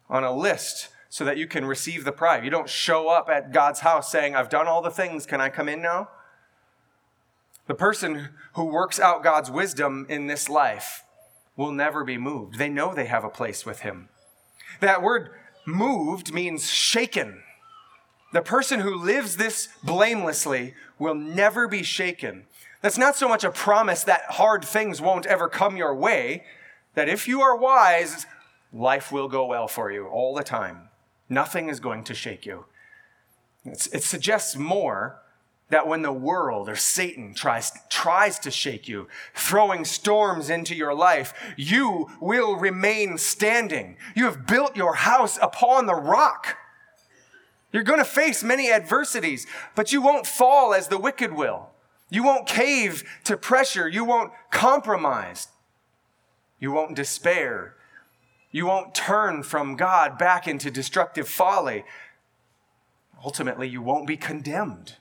on 0.09 0.23
a 0.23 0.35
list 0.35 0.89
so 1.09 1.25
that 1.25 1.37
you 1.37 1.47
can 1.47 1.65
receive 1.65 2.03
the 2.03 2.11
prize. 2.11 2.43
You 2.43 2.51
don't 2.51 2.69
show 2.69 3.09
up 3.09 3.29
at 3.29 3.51
God's 3.51 3.79
house 3.79 4.11
saying, 4.11 4.35
I've 4.35 4.49
done 4.49 4.67
all 4.67 4.83
the 4.83 4.91
things, 4.91 5.25
can 5.25 5.41
I 5.41 5.49
come 5.49 5.67
in 5.67 5.81
now? 5.81 6.09
The 7.67 7.75
person 7.75 8.29
who 8.53 8.65
works 8.65 8.99
out 8.99 9.23
God's 9.23 9.51
wisdom 9.51 10.05
in 10.09 10.27
this 10.27 10.49
life 10.49 11.03
will 11.55 11.71
never 11.71 12.03
be 12.03 12.17
moved. 12.17 12.57
They 12.57 12.69
know 12.69 12.93
they 12.93 13.05
have 13.05 13.23
a 13.23 13.29
place 13.29 13.65
with 13.65 13.81
Him. 13.81 14.09
That 14.79 15.01
word 15.01 15.31
moved 15.65 16.33
means 16.33 16.69
shaken. 16.69 17.43
The 18.33 18.41
person 18.41 18.79
who 18.79 18.95
lives 18.95 19.37
this 19.37 19.69
blamelessly 19.83 20.75
will 20.97 21.15
never 21.15 21.67
be 21.67 21.83
shaken. 21.83 22.45
That's 22.81 22.97
not 22.97 23.15
so 23.15 23.27
much 23.27 23.43
a 23.43 23.51
promise 23.51 24.03
that 24.03 24.23
hard 24.29 24.63
things 24.63 25.01
won't 25.01 25.25
ever 25.25 25.49
come 25.49 25.75
your 25.75 25.95
way, 25.95 26.43
that 26.93 27.09
if 27.09 27.27
you 27.27 27.41
are 27.41 27.55
wise, 27.55 28.25
life 28.71 29.11
will 29.11 29.27
go 29.27 29.45
well 29.45 29.67
for 29.67 29.91
you 29.91 30.07
all 30.07 30.35
the 30.35 30.43
time. 30.43 30.89
Nothing 31.29 31.69
is 31.69 31.79
going 31.79 32.03
to 32.05 32.13
shake 32.13 32.45
you. 32.45 32.65
It's, 33.65 33.87
it 33.87 34.03
suggests 34.03 34.55
more 34.55 35.21
that 35.69 35.87
when 35.87 36.01
the 36.01 36.13
world 36.13 36.69
or 36.69 36.75
Satan 36.75 37.33
tries, 37.33 37.71
tries 37.89 38.39
to 38.39 38.51
shake 38.51 38.87
you, 38.87 39.07
throwing 39.33 39.83
storms 39.83 40.49
into 40.49 40.73
your 40.73 40.93
life, 40.93 41.33
you 41.57 42.09
will 42.21 42.55
remain 42.55 43.17
standing. 43.17 43.97
You 44.15 44.25
have 44.25 44.47
built 44.47 44.77
your 44.77 44.95
house 44.95 45.37
upon 45.41 45.85
the 45.85 45.95
rock. 45.95 46.57
You're 47.73 47.83
going 47.83 47.99
to 47.99 48.05
face 48.05 48.43
many 48.43 48.71
adversities, 48.71 49.45
but 49.75 49.91
you 49.91 50.01
won't 50.01 50.25
fall 50.25 50.73
as 50.73 50.87
the 50.87 50.97
wicked 50.97 51.33
will. 51.33 51.69
You 52.09 52.23
won't 52.23 52.47
cave 52.47 53.03
to 53.25 53.35
pressure. 53.35 53.89
You 53.89 54.05
won't 54.05 54.31
compromise. 54.49 55.49
You 56.59 56.71
won't 56.71 56.95
despair. 56.95 57.75
You 58.51 58.65
won't 58.65 58.95
turn 58.95 59.43
from 59.43 59.75
God 59.75 60.17
back 60.17 60.47
into 60.47 60.71
destructive 60.71 61.27
folly. 61.27 61.83
Ultimately, 63.23 63.67
you 63.67 63.81
won't 63.81 64.07
be 64.07 64.15
condemned. 64.15 64.95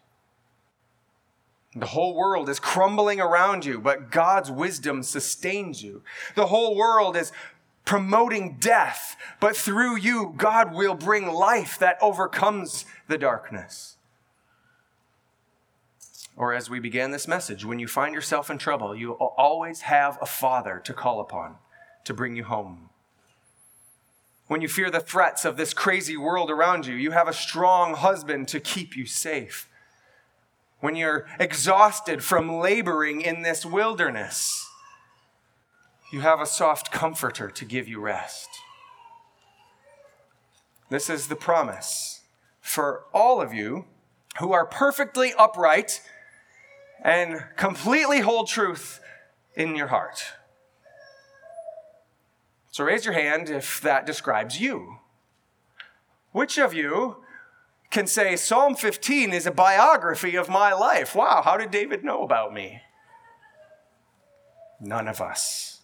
The 1.77 1.87
whole 1.87 2.15
world 2.15 2.49
is 2.49 2.59
crumbling 2.59 3.21
around 3.21 3.67
you, 3.67 3.79
but 3.79 4.11
God's 4.11 4.51
wisdom 4.51 5.03
sustains 5.03 5.83
you. 5.83 6.03
The 6.35 6.47
whole 6.47 6.75
world 6.75 7.17
is 7.17 7.33
promoting 7.85 8.57
death, 8.59 9.15
but 9.41 9.55
through 9.55 9.97
you, 9.97 10.33
God 10.39 10.75
will 10.75 10.95
bring 10.95 11.29
life 11.29 11.79
that 11.79 11.99
overcomes 12.01 12.87
the 13.09 13.19
darkness. 13.19 13.97
Or 16.35 16.55
as 16.55 16.71
we 16.71 16.81
began 16.81 17.11
this 17.11 17.29
message, 17.29 17.65
when 17.65 17.79
you 17.79 17.89
find 17.89 18.15
yourself 18.15 18.49
in 18.49 18.57
trouble, 18.57 18.97
you 18.97 19.13
always 19.13 19.83
have 19.83 20.19
a 20.23 20.27
father 20.27 20.81
to 20.83 20.95
call 20.95 21.21
upon 21.21 21.57
to 22.05 22.15
bring 22.15 22.37
you 22.37 22.45
home. 22.45 22.89
When 24.47 24.63
you 24.63 24.69
fear 24.69 24.91
the 24.91 25.01
threats 25.01 25.45
of 25.45 25.59
this 25.59 25.75
crazy 25.75 26.17
world 26.17 26.51
around 26.51 26.87
you, 26.87 26.95
you 26.95 27.11
have 27.11 27.29
a 27.29 27.35
strong 27.35 27.95
husband 27.95 28.49
to 28.49 28.61
keep 28.61 28.97
you 28.97 29.05
safe 29.05 29.69
when 30.87 30.95
you're 30.95 31.27
exhausted 31.41 32.23
from 32.23 32.61
laboring 32.61 33.21
in 33.21 33.43
this 33.43 33.67
wilderness, 33.67 34.71
you 36.13 36.21
have 36.21 36.41
a 36.41 36.47
soft 36.47 36.93
comforter 36.93 37.51
to 37.51 37.65
give 37.65 37.89
you 37.89 37.99
rest. 37.99 38.49
This 40.89 41.11
is 41.11 41.27
the 41.27 41.35
promise 41.35 42.21
for 42.61 43.03
all 43.13 43.41
of 43.41 43.53
you 43.53 43.87
who 44.39 44.53
are 44.53 44.65
perfectly 44.65 45.33
upright 45.37 46.01
and 47.03 47.43
completely 47.57 48.21
hold 48.21 48.47
truth 48.47 49.01
in 49.57 49.75
your 49.75 49.89
heart. 49.89 50.23
So 52.71 52.85
raise 52.85 53.05
your 53.05 53.15
hand 53.15 53.51
if 53.51 53.81
that 53.81 54.07
describes 54.07 54.61
you. 54.61 54.99
Which 56.31 56.59
of 56.59 56.73
you 56.73 57.25
can 57.91 58.07
say 58.07 58.37
Psalm 58.37 58.75
15 58.75 59.33
is 59.33 59.47
a 59.47 59.51
biography 59.51 60.37
of 60.37 60.49
my 60.49 60.73
life. 60.73 61.15
Wow, 61.15 61.43
how 61.45 61.57
did 61.57 61.71
David 61.71 62.05
know 62.05 62.23
about 62.23 62.53
me? 62.53 62.83
None 64.81 65.09
of 65.09 65.21
us. 65.21 65.81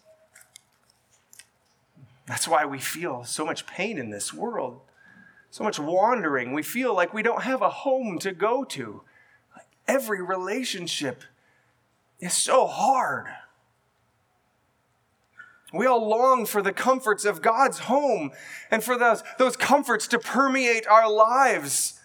That's 2.27 2.47
why 2.47 2.65
we 2.65 2.79
feel 2.79 3.23
so 3.23 3.45
much 3.45 3.67
pain 3.67 3.97
in 3.97 4.09
this 4.09 4.33
world, 4.33 4.79
so 5.49 5.63
much 5.63 5.79
wandering. 5.79 6.53
We 6.53 6.63
feel 6.63 6.95
like 6.95 7.13
we 7.13 7.23
don't 7.23 7.43
have 7.43 7.61
a 7.61 7.69
home 7.69 8.19
to 8.19 8.31
go 8.31 8.63
to. 8.65 9.01
Every 9.87 10.21
relationship 10.21 11.23
is 12.19 12.33
so 12.33 12.65
hard. 12.67 13.27
We 15.73 15.87
all 15.87 16.07
long 16.07 16.45
for 16.45 16.61
the 16.61 16.71
comforts 16.71 17.25
of 17.25 17.41
God's 17.41 17.79
home 17.79 18.31
and 18.69 18.83
for 18.83 18.95
those, 18.95 19.23
those 19.39 19.57
comforts 19.57 20.07
to 20.09 20.19
permeate 20.19 20.85
our 20.87 21.11
lives. 21.11 21.99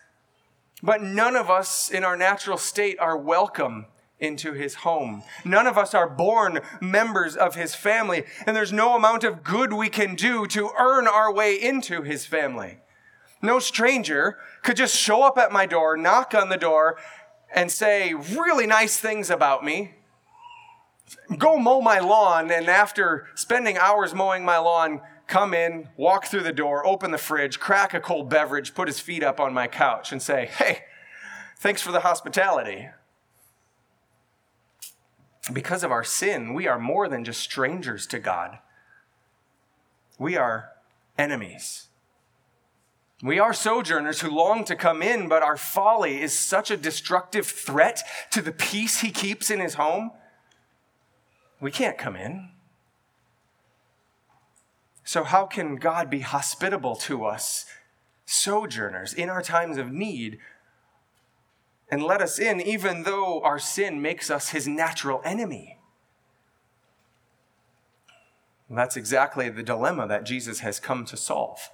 But 0.82 1.02
none 1.02 1.36
of 1.36 1.50
us 1.50 1.90
in 1.90 2.02
our 2.02 2.16
natural 2.16 2.56
state 2.56 2.98
are 2.98 3.16
welcome 3.16 3.86
into 4.18 4.54
his 4.54 4.76
home. 4.76 5.22
None 5.44 5.66
of 5.66 5.76
us 5.76 5.92
are 5.92 6.08
born 6.08 6.60
members 6.80 7.36
of 7.36 7.56
his 7.56 7.74
family, 7.74 8.24
and 8.46 8.56
there's 8.56 8.72
no 8.72 8.96
amount 8.96 9.22
of 9.22 9.44
good 9.44 9.72
we 9.72 9.90
can 9.90 10.14
do 10.14 10.46
to 10.46 10.70
earn 10.78 11.06
our 11.06 11.32
way 11.32 11.54
into 11.54 12.02
his 12.02 12.24
family. 12.24 12.78
No 13.42 13.58
stranger 13.58 14.38
could 14.62 14.76
just 14.76 14.96
show 14.96 15.22
up 15.22 15.36
at 15.36 15.52
my 15.52 15.66
door, 15.66 15.96
knock 15.96 16.34
on 16.34 16.48
the 16.48 16.56
door, 16.56 16.96
and 17.54 17.70
say 17.70 18.14
really 18.14 18.66
nice 18.66 18.98
things 18.98 19.30
about 19.30 19.62
me 19.62 19.94
go 21.36 21.58
mow 21.58 21.80
my 21.80 21.98
lawn, 21.98 22.50
and 22.50 22.68
after 22.68 23.26
spending 23.34 23.76
hours 23.76 24.14
mowing 24.14 24.44
my 24.44 24.58
lawn, 24.58 25.00
come 25.26 25.54
in, 25.54 25.88
walk 25.96 26.26
through 26.26 26.42
the 26.42 26.52
door, 26.52 26.86
open 26.86 27.10
the 27.10 27.18
fridge, 27.18 27.60
crack 27.60 27.94
a 27.94 28.00
cold 28.00 28.28
beverage, 28.28 28.74
put 28.74 28.88
his 28.88 28.98
feet 28.98 29.22
up 29.22 29.38
on 29.38 29.54
my 29.54 29.66
couch, 29.66 30.10
and 30.10 30.20
say, 30.20 30.46
Hey, 30.46 30.84
thanks 31.58 31.82
for 31.82 31.92
the 31.92 32.00
hospitality. 32.00 32.88
Because 35.52 35.82
of 35.82 35.92
our 35.92 36.04
sin, 36.04 36.52
we 36.52 36.66
are 36.66 36.78
more 36.78 37.08
than 37.08 37.24
just 37.24 37.40
strangers 37.40 38.06
to 38.08 38.18
God. 38.18 38.58
We 40.18 40.36
are 40.36 40.70
enemies. 41.16 41.88
We 43.22 43.38
are 43.38 43.52
sojourners 43.52 44.20
who 44.20 44.30
long 44.30 44.64
to 44.64 44.76
come 44.76 45.02
in, 45.02 45.28
but 45.28 45.42
our 45.42 45.56
folly 45.56 46.20
is 46.20 46.38
such 46.38 46.70
a 46.70 46.76
destructive 46.76 47.46
threat 47.46 48.02
to 48.30 48.42
the 48.42 48.52
peace 48.52 49.00
he 49.00 49.10
keeps 49.10 49.50
in 49.50 49.60
his 49.60 49.74
home 49.74 50.12
we 51.60 51.70
can't 51.70 51.98
come 51.98 52.16
in. 52.16 52.50
So, 55.04 55.24
how 55.24 55.46
can 55.46 55.76
God 55.76 56.10
be 56.10 56.20
hospitable 56.20 56.94
to 56.96 57.24
us, 57.24 57.64
sojourners, 58.26 59.14
in 59.14 59.30
our 59.30 59.42
times 59.42 59.78
of 59.78 59.90
need, 59.90 60.38
and 61.90 62.02
let 62.02 62.20
us 62.20 62.38
in 62.38 62.60
even 62.60 63.04
though 63.04 63.42
our 63.42 63.58
sin 63.58 64.02
makes 64.02 64.30
us 64.30 64.50
his 64.50 64.68
natural 64.68 65.22
enemy? 65.24 65.78
that's 68.70 68.98
exactly 68.98 69.48
the 69.48 69.62
dilemma 69.62 70.06
that 70.06 70.26
Jesus 70.26 70.60
has 70.60 70.78
come 70.78 71.06
to 71.06 71.16
solve. 71.16 71.70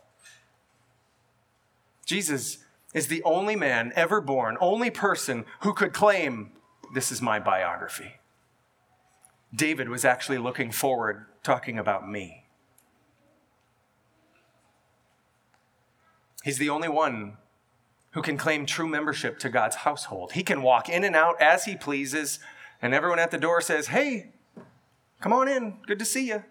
Jesus 2.06 2.58
is 2.92 3.08
the 3.08 3.22
only 3.24 3.56
man 3.56 3.92
ever 3.96 4.20
born, 4.20 4.56
only 4.60 4.90
person 4.90 5.44
who 5.60 5.72
could 5.72 5.92
claim, 5.92 6.52
This 6.94 7.10
is 7.10 7.20
my 7.20 7.40
biography. 7.40 8.12
David 9.54 9.88
was 9.88 10.04
actually 10.04 10.38
looking 10.38 10.70
forward, 10.70 11.26
talking 11.42 11.78
about 11.78 12.08
me. 12.08 12.44
He's 16.42 16.58
the 16.58 16.70
only 16.70 16.88
one 16.88 17.36
who 18.12 18.22
can 18.22 18.36
claim 18.36 18.66
true 18.66 18.88
membership 18.88 19.38
to 19.40 19.48
God's 19.48 19.76
household. 19.76 20.32
He 20.32 20.42
can 20.42 20.62
walk 20.62 20.88
in 20.88 21.04
and 21.04 21.16
out 21.16 21.40
as 21.40 21.64
he 21.64 21.76
pleases, 21.76 22.38
and 22.82 22.94
everyone 22.94 23.18
at 23.18 23.30
the 23.30 23.38
door 23.38 23.60
says, 23.60 23.88
Hey, 23.88 24.32
come 25.20 25.32
on 25.32 25.48
in. 25.48 25.78
Good 25.86 25.98
to 25.98 26.04
see 26.04 26.28
you. 26.28 26.44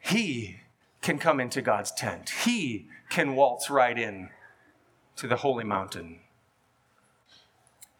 He 0.00 0.60
can 1.02 1.18
come 1.18 1.40
into 1.40 1.62
God's 1.62 1.92
tent. 1.92 2.30
He 2.44 2.88
can 3.08 3.34
waltz 3.34 3.70
right 3.70 3.98
in 3.98 4.30
to 5.16 5.26
the 5.26 5.36
holy 5.36 5.64
mountain. 5.64 6.20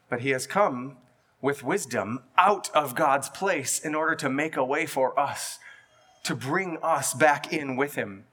But 0.09 0.20
he 0.20 0.31
has 0.31 0.46
come 0.46 0.96
with 1.40 1.62
wisdom 1.62 2.20
out 2.37 2.70
of 2.74 2.94
God's 2.94 3.29
place 3.29 3.79
in 3.79 3.94
order 3.94 4.14
to 4.16 4.29
make 4.29 4.57
a 4.57 4.64
way 4.64 4.87
for 4.87 5.18
us, 5.18 5.59
to 6.24 6.35
bring 6.35 6.79
us 6.83 7.14
back 7.14 7.53
in 7.53 7.77
with 7.77 7.94
him. 7.94 8.24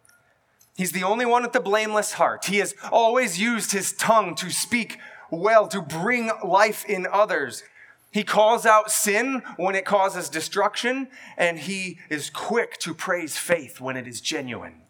He's 0.75 0.91
the 0.91 1.03
only 1.03 1.25
one 1.25 1.43
with 1.43 1.53
the 1.53 1.59
blameless 1.59 2.13
heart. 2.13 2.45
He 2.45 2.57
has 2.57 2.75
always 2.91 3.39
used 3.39 3.71
his 3.71 3.93
tongue 3.93 4.35
to 4.35 4.49
speak 4.49 4.97
well, 5.31 5.67
to 5.67 5.81
bring 5.81 6.31
life 6.43 6.85
in 6.85 7.07
others. 7.11 7.63
He 8.11 8.23
calls 8.23 8.65
out 8.65 8.91
sin 8.91 9.41
when 9.57 9.75
it 9.75 9.85
causes 9.85 10.29
destruction, 10.29 11.07
and 11.37 11.59
he 11.59 11.99
is 12.09 12.29
quick 12.29 12.77
to 12.79 12.93
praise 12.93 13.37
faith 13.37 13.81
when 13.81 13.97
it 13.97 14.07
is 14.07 14.21
genuine. 14.21 14.81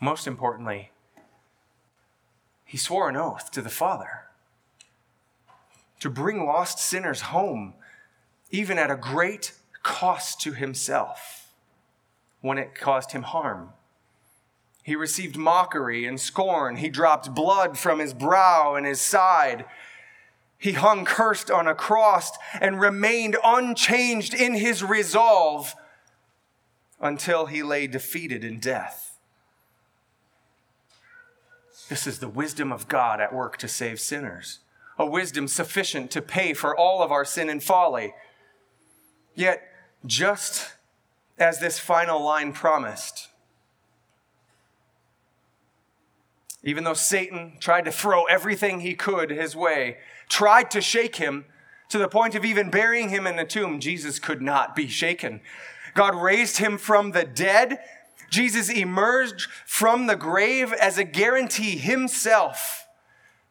Most 0.00 0.26
importantly, 0.26 0.90
he 2.64 2.76
swore 2.76 3.08
an 3.08 3.16
oath 3.16 3.50
to 3.52 3.62
the 3.62 3.70
Father 3.70 4.27
to 6.00 6.10
bring 6.10 6.44
lost 6.44 6.78
sinners 6.78 7.22
home, 7.22 7.74
even 8.50 8.78
at 8.78 8.90
a 8.90 8.96
great 8.96 9.52
cost 9.82 10.40
to 10.42 10.52
himself 10.52 11.52
when 12.40 12.58
it 12.58 12.74
caused 12.74 13.12
him 13.12 13.22
harm. 13.22 13.70
He 14.82 14.96
received 14.96 15.36
mockery 15.36 16.06
and 16.06 16.18
scorn. 16.18 16.76
He 16.76 16.88
dropped 16.88 17.34
blood 17.34 17.78
from 17.78 17.98
his 17.98 18.14
brow 18.14 18.74
and 18.74 18.86
his 18.86 19.00
side. 19.00 19.66
He 20.56 20.72
hung 20.72 21.04
cursed 21.04 21.50
on 21.50 21.68
a 21.68 21.74
cross 21.74 22.32
and 22.60 22.80
remained 22.80 23.36
unchanged 23.44 24.32
in 24.32 24.54
his 24.54 24.82
resolve 24.82 25.74
until 27.00 27.46
he 27.46 27.62
lay 27.62 27.86
defeated 27.86 28.44
in 28.44 28.60
death. 28.60 29.18
This 31.88 32.06
is 32.06 32.18
the 32.18 32.28
wisdom 32.28 32.72
of 32.72 32.88
God 32.88 33.20
at 33.20 33.32
work 33.32 33.56
to 33.58 33.68
save 33.68 34.00
sinners, 34.00 34.60
a 34.98 35.06
wisdom 35.06 35.46
sufficient 35.46 36.10
to 36.10 36.20
pay 36.20 36.52
for 36.52 36.76
all 36.76 37.02
of 37.02 37.12
our 37.12 37.24
sin 37.24 37.48
and 37.48 37.62
folly. 37.62 38.14
Yet, 39.34 39.62
just 40.04 40.74
as 41.38 41.60
this 41.60 41.78
final 41.78 42.22
line 42.22 42.52
promised, 42.52 43.28
even 46.64 46.82
though 46.82 46.94
Satan 46.94 47.56
tried 47.60 47.84
to 47.84 47.92
throw 47.92 48.24
everything 48.24 48.80
he 48.80 48.94
could 48.94 49.30
his 49.30 49.54
way, 49.54 49.98
tried 50.28 50.70
to 50.72 50.80
shake 50.80 51.16
him 51.16 51.44
to 51.88 51.98
the 51.98 52.08
point 52.08 52.34
of 52.34 52.44
even 52.44 52.68
burying 52.68 53.10
him 53.10 53.26
in 53.26 53.38
a 53.38 53.46
tomb, 53.46 53.78
Jesus 53.78 54.18
could 54.18 54.42
not 54.42 54.74
be 54.74 54.88
shaken. 54.88 55.40
God 55.94 56.14
raised 56.14 56.58
him 56.58 56.76
from 56.76 57.12
the 57.12 57.24
dead. 57.24 57.78
Jesus 58.28 58.68
emerged 58.68 59.48
from 59.64 60.06
the 60.06 60.16
grave 60.16 60.72
as 60.72 60.98
a 60.98 61.04
guarantee 61.04 61.78
himself 61.78 62.87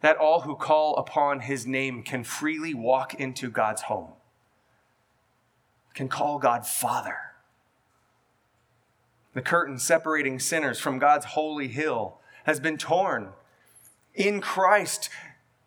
that 0.01 0.17
all 0.17 0.41
who 0.41 0.55
call 0.55 0.95
upon 0.95 1.41
his 1.41 1.65
name 1.65 2.03
can 2.03 2.23
freely 2.23 2.73
walk 2.73 3.13
into 3.15 3.49
God's 3.49 3.83
home, 3.83 4.13
can 5.93 6.07
call 6.07 6.39
God 6.39 6.65
Father. 6.65 7.17
The 9.33 9.41
curtain 9.41 9.77
separating 9.77 10.39
sinners 10.39 10.79
from 10.79 10.99
God's 10.99 11.25
holy 11.25 11.67
hill 11.67 12.17
has 12.45 12.59
been 12.59 12.77
torn. 12.77 13.29
In 14.15 14.41
Christ, 14.41 15.09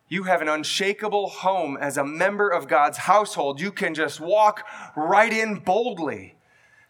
you 0.09 0.23
have 0.23 0.41
an 0.41 0.49
unshakable 0.49 1.29
home 1.29 1.77
as 1.79 1.95
a 1.95 2.03
member 2.03 2.49
of 2.49 2.67
God's 2.67 2.97
household. 2.97 3.61
You 3.61 3.71
can 3.71 3.93
just 3.93 4.19
walk 4.19 4.65
right 4.97 5.31
in 5.31 5.59
boldly, 5.59 6.35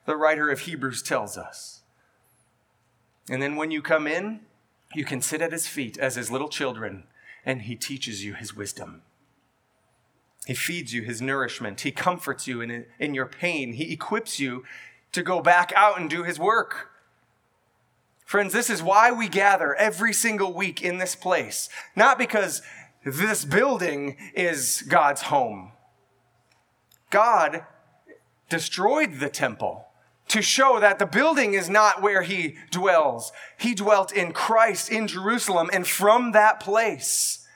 the 0.08 0.16
writer 0.16 0.50
of 0.50 0.62
Hebrews 0.62 1.04
tells 1.04 1.38
us. 1.38 1.84
And 3.30 3.40
then 3.40 3.56
when 3.56 3.70
you 3.70 3.84
come 3.84 4.08
in, 4.08 4.40
you 4.96 5.06
can 5.06 5.22
sit 5.22 5.40
at 5.40 5.52
his 5.52 5.68
feet 5.68 6.00
as 6.00 6.16
his 6.16 6.32
little 6.32 6.50
children, 6.50 7.04
and 7.46 7.64
he 7.64 7.76
teaches 7.76 8.24
you 8.24 8.34
his 8.34 8.56
wisdom. 8.56 9.02
He 10.46 10.54
feeds 10.54 10.94
you 10.94 11.04
his 11.04 11.22
nourishment. 11.22 11.82
He 11.82 11.92
comforts 11.92 12.48
you 12.48 12.62
in, 12.62 12.86
in 13.00 13.14
your 13.14 13.28
pain. 13.28 13.74
He 13.74 13.94
equips 13.94 14.40
you 14.40 14.64
to 15.12 15.22
go 15.22 15.42
back 15.42 15.72
out 15.76 16.00
and 16.00 16.10
do 16.10 16.24
his 16.24 16.40
work. 16.40 16.90
Friends, 18.26 18.54
this 18.54 18.70
is 18.70 18.82
why 18.82 19.12
we 19.12 19.28
gather 19.28 19.76
every 19.76 20.14
single 20.14 20.54
week 20.54 20.82
in 20.82 20.98
this 20.98 21.16
place. 21.16 21.70
Not 21.96 22.18
because 22.18 22.62
this 23.04 23.44
building 23.46 24.18
is 24.34 24.84
God's 24.84 25.24
home. 25.24 25.74
God 27.10 27.66
destroyed 28.50 29.20
the 29.20 29.30
temple 29.30 29.88
to 30.32 30.42
show 30.42 30.80
that 30.80 31.00
the 31.00 31.06
building 31.06 31.54
is 31.54 31.70
not 31.70 32.02
where 32.02 32.22
he 32.22 32.58
dwells. 32.70 33.32
He 33.58 33.74
dwelt 33.74 34.12
in 34.12 34.32
Christ 34.32 34.90
in 34.90 35.08
Jerusalem, 35.08 35.70
and 35.72 35.88
from 35.88 36.32
that 36.32 36.60
place, 36.60 37.48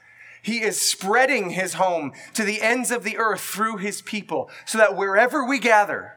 he 0.41 0.61
is 0.61 0.79
spreading 0.79 1.51
his 1.51 1.73
home 1.73 2.13
to 2.33 2.43
the 2.43 2.61
ends 2.61 2.91
of 2.91 3.03
the 3.03 3.17
earth 3.17 3.41
through 3.41 3.77
his 3.77 4.01
people, 4.01 4.49
so 4.65 4.77
that 4.77 4.95
wherever 4.95 5.43
we 5.43 5.57
gather, 5.57 6.15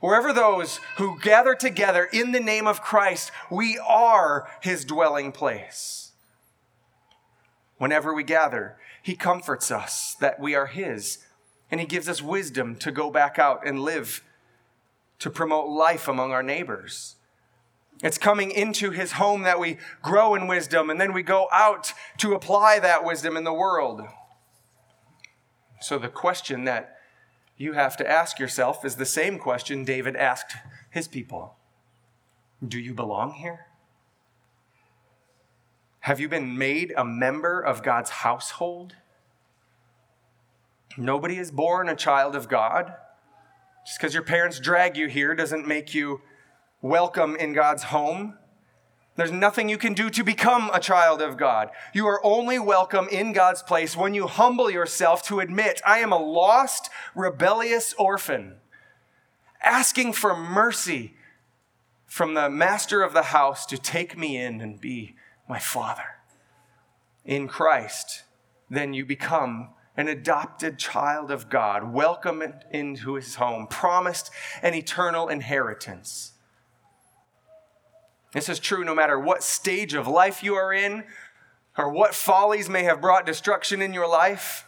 Wherever 0.00 0.32
those 0.32 0.78
who 0.96 1.18
gather 1.18 1.54
together 1.54 2.04
in 2.12 2.30
the 2.30 2.40
name 2.40 2.68
of 2.68 2.82
Christ, 2.82 3.32
we 3.50 3.78
are 3.78 4.48
his 4.60 4.84
dwelling 4.84 5.32
place. 5.32 6.12
Whenever 7.78 8.14
we 8.14 8.22
gather, 8.22 8.76
he 9.02 9.16
comforts 9.16 9.70
us 9.70 10.14
that 10.20 10.38
we 10.38 10.54
are 10.54 10.66
his, 10.66 11.18
and 11.70 11.80
he 11.80 11.86
gives 11.86 12.08
us 12.08 12.22
wisdom 12.22 12.76
to 12.76 12.92
go 12.92 13.10
back 13.10 13.38
out 13.38 13.66
and 13.66 13.80
live, 13.80 14.22
to 15.18 15.30
promote 15.30 15.68
life 15.68 16.08
among 16.08 16.32
our 16.32 16.42
neighbors. 16.42 17.16
It's 18.02 18.18
coming 18.18 18.50
into 18.50 18.90
his 18.90 19.12
home 19.12 19.42
that 19.42 19.58
we 19.58 19.78
grow 20.02 20.34
in 20.34 20.46
wisdom, 20.46 20.88
and 20.88 21.00
then 21.00 21.12
we 21.12 21.22
go 21.22 21.48
out 21.52 21.92
to 22.18 22.34
apply 22.34 22.78
that 22.78 23.04
wisdom 23.04 23.36
in 23.36 23.44
the 23.44 23.52
world. 23.52 24.02
So, 25.80 25.98
the 25.98 26.08
question 26.08 26.64
that 26.64 26.96
you 27.56 27.72
have 27.72 27.96
to 27.96 28.08
ask 28.08 28.38
yourself 28.38 28.84
is 28.84 28.96
the 28.96 29.04
same 29.04 29.38
question 29.38 29.84
David 29.84 30.14
asked 30.14 30.56
his 30.90 31.08
people 31.08 31.56
Do 32.66 32.78
you 32.78 32.94
belong 32.94 33.32
here? 33.32 33.66
Have 36.00 36.20
you 36.20 36.28
been 36.28 36.56
made 36.56 36.94
a 36.96 37.04
member 37.04 37.60
of 37.60 37.82
God's 37.82 38.10
household? 38.10 38.94
Nobody 40.96 41.36
is 41.36 41.50
born 41.50 41.88
a 41.88 41.96
child 41.96 42.34
of 42.34 42.48
God. 42.48 42.94
Just 43.86 43.98
because 43.98 44.14
your 44.14 44.22
parents 44.22 44.60
drag 44.60 44.96
you 44.96 45.08
here 45.08 45.34
doesn't 45.34 45.66
make 45.66 45.94
you 45.94 46.20
welcome 46.82 47.36
in 47.36 47.52
God's 47.52 47.84
home. 47.84 48.38
There's 49.16 49.32
nothing 49.32 49.68
you 49.68 49.78
can 49.78 49.94
do 49.94 50.10
to 50.10 50.22
become 50.22 50.70
a 50.72 50.78
child 50.78 51.20
of 51.20 51.36
God. 51.36 51.70
You 51.92 52.06
are 52.06 52.24
only 52.24 52.58
welcome 52.60 53.08
in 53.08 53.32
God's 53.32 53.64
place 53.64 53.96
when 53.96 54.14
you 54.14 54.28
humble 54.28 54.70
yourself 54.70 55.24
to 55.24 55.40
admit, 55.40 55.80
I 55.84 55.98
am 55.98 56.12
a 56.12 56.18
lost, 56.18 56.88
rebellious 57.16 57.94
orphan, 57.94 58.58
asking 59.60 60.12
for 60.12 60.36
mercy 60.36 61.14
from 62.06 62.34
the 62.34 62.48
master 62.48 63.02
of 63.02 63.12
the 63.12 63.24
house 63.24 63.66
to 63.66 63.76
take 63.76 64.16
me 64.16 64.36
in 64.36 64.60
and 64.60 64.80
be 64.80 65.16
my 65.48 65.58
father. 65.58 66.16
In 67.24 67.48
Christ, 67.48 68.22
then 68.70 68.94
you 68.94 69.04
become 69.04 69.70
an 69.98 70.06
adopted 70.06 70.78
child 70.78 71.28
of 71.32 71.50
God, 71.50 71.92
welcomed 71.92 72.54
into 72.70 73.14
his 73.14 73.34
home, 73.34 73.66
promised 73.66 74.30
an 74.62 74.72
eternal 74.72 75.26
inheritance. 75.26 76.34
This 78.32 78.48
is 78.48 78.60
true 78.60 78.84
no 78.84 78.94
matter 78.94 79.18
what 79.18 79.42
stage 79.42 79.94
of 79.94 80.06
life 80.06 80.40
you 80.40 80.54
are 80.54 80.72
in 80.72 81.02
or 81.76 81.90
what 81.90 82.14
follies 82.14 82.68
may 82.68 82.84
have 82.84 83.00
brought 83.00 83.26
destruction 83.26 83.82
in 83.82 83.92
your 83.92 84.08
life. 84.08 84.66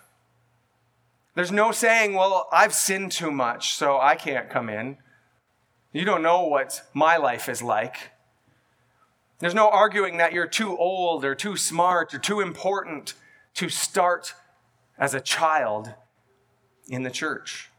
There's 1.36 1.52
no 1.52 1.70
saying, 1.70 2.14
well, 2.14 2.48
I've 2.50 2.74
sinned 2.74 3.12
too 3.12 3.30
much, 3.30 3.74
so 3.74 4.00
I 4.00 4.16
can't 4.16 4.50
come 4.50 4.68
in. 4.68 4.98
You 5.92 6.04
don't 6.04 6.22
know 6.22 6.42
what 6.42 6.82
my 6.92 7.16
life 7.16 7.48
is 7.48 7.62
like. 7.62 8.10
There's 9.38 9.54
no 9.54 9.68
arguing 9.68 10.16
that 10.16 10.32
you're 10.32 10.48
too 10.48 10.76
old 10.76 11.24
or 11.24 11.36
too 11.36 11.56
smart 11.56 12.12
or 12.14 12.18
too 12.18 12.40
important 12.40 13.14
to 13.54 13.68
start 13.68 14.34
as 15.00 15.14
a 15.14 15.20
child 15.20 15.94
in 16.88 17.02
the 17.02 17.10
church. 17.10 17.70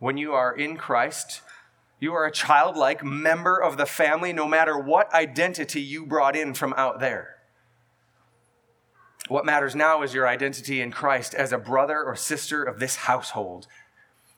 When 0.00 0.18
you 0.18 0.32
are 0.32 0.54
in 0.54 0.76
Christ, 0.76 1.40
you 2.00 2.12
are 2.12 2.26
a 2.26 2.32
childlike 2.32 3.04
member 3.04 3.56
of 3.56 3.76
the 3.76 3.86
family 3.86 4.32
no 4.32 4.48
matter 4.48 4.76
what 4.76 5.14
identity 5.14 5.80
you 5.80 6.04
brought 6.04 6.34
in 6.34 6.52
from 6.52 6.74
out 6.76 6.98
there. 6.98 7.36
What 9.28 9.46
matters 9.46 9.76
now 9.76 10.02
is 10.02 10.12
your 10.12 10.26
identity 10.26 10.80
in 10.80 10.90
Christ 10.90 11.32
as 11.32 11.52
a 11.52 11.58
brother 11.58 12.02
or 12.02 12.16
sister 12.16 12.64
of 12.64 12.80
this 12.80 12.96
household. 12.96 13.68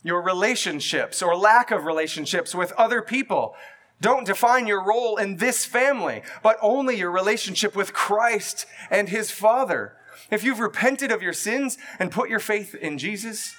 your 0.04 0.20
relationships 0.20 1.22
or 1.22 1.34
lack 1.34 1.70
of 1.70 1.86
relationships 1.86 2.54
with 2.54 2.70
other 2.72 3.02
people. 3.02 3.56
Don't 4.00 4.26
define 4.26 4.66
your 4.66 4.84
role 4.84 5.16
in 5.16 5.38
this 5.38 5.64
family, 5.64 6.22
but 6.42 6.58
only 6.60 6.96
your 6.96 7.10
relationship 7.10 7.74
with 7.74 7.94
Christ 7.94 8.66
and 8.90 9.08
his 9.08 9.30
Father. 9.30 9.96
If 10.30 10.44
you've 10.44 10.60
repented 10.60 11.10
of 11.10 11.22
your 11.22 11.32
sins 11.32 11.78
and 11.98 12.10
put 12.10 12.28
your 12.28 12.38
faith 12.38 12.74
in 12.74 12.98
Jesus, 12.98 13.54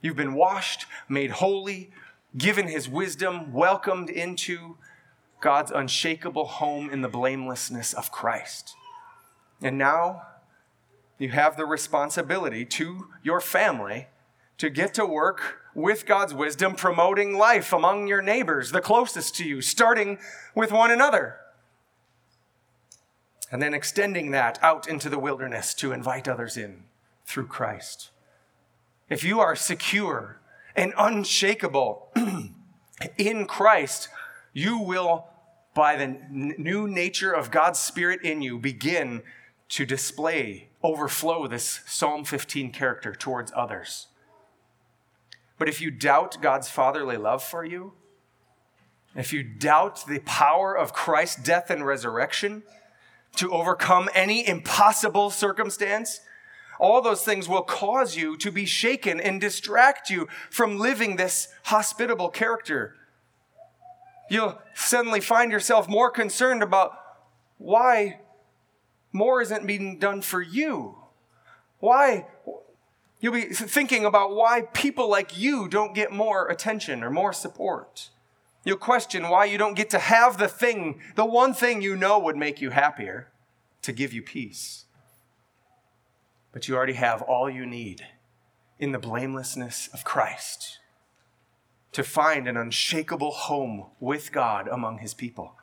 you've 0.00 0.16
been 0.16 0.34
washed, 0.34 0.86
made 1.08 1.32
holy, 1.32 1.90
given 2.36 2.68
his 2.68 2.88
wisdom, 2.88 3.52
welcomed 3.52 4.10
into 4.10 4.76
God's 5.40 5.70
unshakable 5.70 6.46
home 6.46 6.90
in 6.90 7.02
the 7.02 7.08
blamelessness 7.08 7.92
of 7.92 8.10
Christ. 8.10 8.74
And 9.62 9.78
now 9.78 10.22
you 11.18 11.30
have 11.30 11.56
the 11.56 11.66
responsibility 11.66 12.64
to 12.64 13.08
your 13.22 13.40
family 13.40 14.08
to 14.58 14.70
get 14.70 14.94
to 14.94 15.06
work 15.06 15.60
with 15.74 16.06
God's 16.06 16.32
wisdom, 16.32 16.74
promoting 16.74 17.36
life 17.36 17.72
among 17.72 18.06
your 18.06 18.22
neighbors, 18.22 18.72
the 18.72 18.80
closest 18.80 19.34
to 19.36 19.44
you, 19.44 19.60
starting 19.60 20.18
with 20.54 20.72
one 20.72 20.90
another. 20.90 21.36
And 23.50 23.62
then 23.62 23.74
extending 23.74 24.32
that 24.32 24.58
out 24.62 24.88
into 24.88 25.08
the 25.08 25.18
wilderness 25.18 25.72
to 25.74 25.92
invite 25.92 26.26
others 26.26 26.56
in 26.56 26.84
through 27.24 27.46
Christ. 27.46 28.10
If 29.08 29.22
you 29.22 29.38
are 29.40 29.54
secure 29.54 30.40
and 30.74 30.92
unshakable 30.98 32.08
in 33.18 33.46
Christ, 33.46 34.08
you 34.52 34.78
will, 34.78 35.26
by 35.74 35.96
the 35.96 36.16
new 36.30 36.88
nature 36.88 37.32
of 37.32 37.50
God's 37.50 37.78
Spirit 37.78 38.22
in 38.22 38.42
you, 38.42 38.58
begin 38.58 39.22
to 39.68 39.86
display, 39.86 40.68
overflow 40.82 41.46
this 41.46 41.80
Psalm 41.86 42.24
15 42.24 42.72
character 42.72 43.14
towards 43.14 43.52
others. 43.54 44.08
But 45.58 45.68
if 45.68 45.80
you 45.80 45.90
doubt 45.90 46.42
God's 46.42 46.68
fatherly 46.68 47.16
love 47.16 47.42
for 47.42 47.64
you, 47.64 47.92
if 49.14 49.32
you 49.32 49.42
doubt 49.42 50.06
the 50.06 50.18
power 50.20 50.76
of 50.76 50.92
Christ's 50.92 51.42
death 51.42 51.70
and 51.70 51.86
resurrection 51.86 52.62
to 53.36 53.52
overcome 53.52 54.08
any 54.14 54.46
impossible 54.46 55.30
circumstance, 55.30 56.20
all 56.78 57.00
those 57.00 57.22
things 57.22 57.48
will 57.48 57.62
cause 57.62 58.16
you 58.16 58.36
to 58.36 58.50
be 58.50 58.66
shaken 58.66 59.20
and 59.20 59.40
distract 59.40 60.10
you 60.10 60.28
from 60.50 60.78
living 60.78 61.16
this 61.16 61.48
hospitable 61.64 62.28
character. 62.28 62.94
You'll 64.28 64.58
suddenly 64.74 65.20
find 65.20 65.52
yourself 65.52 65.88
more 65.88 66.10
concerned 66.10 66.62
about 66.62 66.92
why 67.58 68.20
more 69.12 69.40
isn't 69.40 69.66
being 69.66 69.98
done 69.98 70.20
for 70.20 70.42
you. 70.42 70.96
Why 71.78 72.26
You'll 73.18 73.32
be 73.32 73.42
thinking 73.44 74.04
about 74.04 74.34
why 74.34 74.62
people 74.72 75.08
like 75.08 75.38
you 75.38 75.68
don't 75.68 75.94
get 75.94 76.12
more 76.12 76.48
attention 76.48 77.02
or 77.02 77.10
more 77.10 77.32
support. 77.32 78.10
You'll 78.66 78.78
question 78.78 79.28
why 79.28 79.44
you 79.44 79.58
don't 79.58 79.76
get 79.76 79.90
to 79.90 79.98
have 80.00 80.38
the 80.38 80.48
thing, 80.48 81.00
the 81.14 81.24
one 81.24 81.54
thing 81.54 81.80
you 81.80 81.94
know 81.94 82.18
would 82.18 82.36
make 82.36 82.60
you 82.60 82.70
happier, 82.70 83.28
to 83.82 83.92
give 83.92 84.12
you 84.12 84.22
peace. 84.22 84.86
But 86.50 86.66
you 86.66 86.74
already 86.74 86.94
have 86.94 87.22
all 87.22 87.48
you 87.48 87.64
need 87.64 88.08
in 88.80 88.90
the 88.90 88.98
blamelessness 88.98 89.88
of 89.94 90.02
Christ 90.02 90.80
to 91.92 92.02
find 92.02 92.48
an 92.48 92.56
unshakable 92.56 93.30
home 93.30 93.86
with 94.00 94.32
God 94.32 94.66
among 94.66 94.98
his 94.98 95.14
people. 95.14 95.54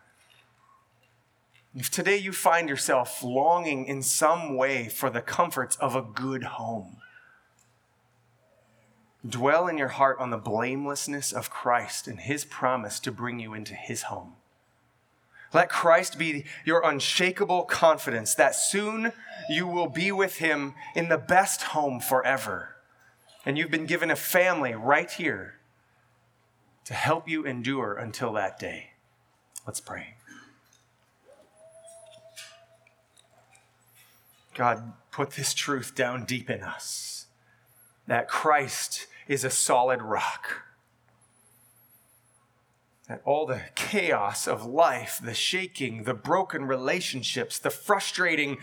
If 1.76 1.92
today 1.92 2.18
you 2.18 2.32
find 2.32 2.70
yourself 2.70 3.22
longing 3.22 3.86
in 3.86 4.02
some 4.02 4.56
way 4.56 4.88
for 4.88 5.10
the 5.10 5.22
comforts 5.22 5.76
of 5.76 5.94
a 5.94 6.02
good 6.02 6.44
home, 6.44 7.03
Dwell 9.28 9.68
in 9.68 9.78
your 9.78 9.90
heart 9.90 10.20
on 10.20 10.32
the 10.32 10.38
blamelessness 10.38 11.32
of 11.32 11.50
Christ 11.50 12.08
and 12.08 12.20
his 12.20 12.44
promise 12.44 13.00
to 13.02 13.12
bring 13.12 13.40
you 13.40 13.54
into 13.54 13.74
his 13.74 14.04
home. 14.04 14.34
Let 15.54 15.70
Christ 15.70 16.18
be 16.18 16.46
your 16.66 16.82
unshakable 16.84 17.64
confidence 17.64 18.36
that 18.36 18.56
soon 18.56 19.14
you 19.50 19.68
will 19.68 19.88
be 19.88 20.12
with 20.12 20.38
him 20.38 20.74
in 20.96 21.10
the 21.10 21.18
best 21.18 21.62
home 21.62 22.00
forever. 22.00 22.76
And 23.46 23.58
you've 23.58 23.72
been 23.72 23.86
given 23.86 24.10
a 24.10 24.16
family 24.16 24.74
right 24.74 25.10
here 25.10 25.56
to 26.86 26.94
help 26.94 27.30
you 27.30 27.46
endure 27.46 27.94
until 27.94 28.34
that 28.34 28.60
day. 28.60 28.92
Let's 29.66 29.80
pray. 29.80 30.16
God, 34.54 34.94
put 35.12 35.32
this 35.32 35.54
truth 35.54 35.96
down 35.96 36.26
deep 36.26 36.50
in 36.50 36.62
us 36.62 37.28
that 38.08 38.28
Christ 38.28 39.08
is 39.28 39.44
a 39.44 39.50
solid 39.50 40.02
rock. 40.02 40.64
That 43.08 43.22
all 43.26 43.46
the 43.46 43.62
chaos 43.76 44.48
of 44.48 44.66
life, 44.66 45.20
the 45.24 45.34
shaking, 45.34 46.04
the 46.04 46.14
broken 46.14 46.66
relationships, 46.66 47.60
the 47.60 47.70
frustrating 47.70 48.58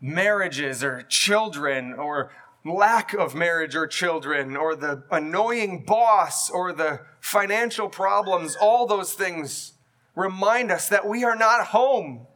marriages 0.00 0.82
or 0.82 1.02
children 1.02 1.94
or 1.94 2.32
lack 2.64 3.12
of 3.12 3.34
marriage 3.34 3.74
or 3.74 3.86
children 3.86 4.56
or 4.56 4.74
the 4.74 5.04
annoying 5.10 5.84
boss 5.84 6.48
or 6.48 6.72
the 6.72 7.00
financial 7.20 7.88
problems, 7.88 8.56
all 8.60 8.86
those 8.86 9.12
things 9.12 9.72
remind 10.14 10.70
us 10.70 10.88
that 10.88 11.06
we 11.06 11.24
are 11.24 11.36
not 11.36 11.66
home. 11.68 12.26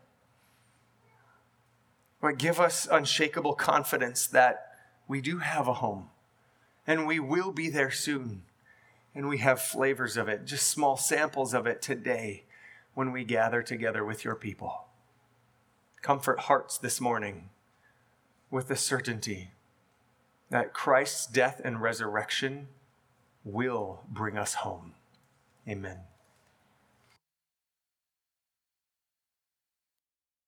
But 2.20 2.38
give 2.38 2.60
us 2.60 2.88
unshakable 2.90 3.54
confidence 3.54 4.26
that 4.28 4.72
we 5.08 5.20
do 5.20 5.38
have 5.38 5.68
a 5.68 5.74
home 5.74 6.10
and 6.86 7.06
we 7.06 7.18
will 7.18 7.52
be 7.52 7.68
there 7.68 7.90
soon. 7.90 8.42
And 9.14 9.28
we 9.28 9.38
have 9.38 9.60
flavors 9.60 10.16
of 10.16 10.28
it, 10.28 10.44
just 10.44 10.68
small 10.68 10.96
samples 10.96 11.54
of 11.54 11.66
it 11.66 11.80
today 11.80 12.44
when 12.94 13.12
we 13.12 13.24
gather 13.24 13.62
together 13.62 14.04
with 14.04 14.24
your 14.24 14.34
people. 14.34 14.84
Comfort 16.02 16.40
hearts 16.40 16.76
this 16.76 17.00
morning 17.00 17.48
with 18.50 18.68
the 18.68 18.76
certainty 18.76 19.50
that 20.50 20.72
Christ's 20.72 21.26
death 21.26 21.60
and 21.64 21.80
resurrection 21.80 22.68
will 23.44 24.02
bring 24.08 24.36
us 24.36 24.54
home. 24.54 24.92
Amen. 25.68 25.98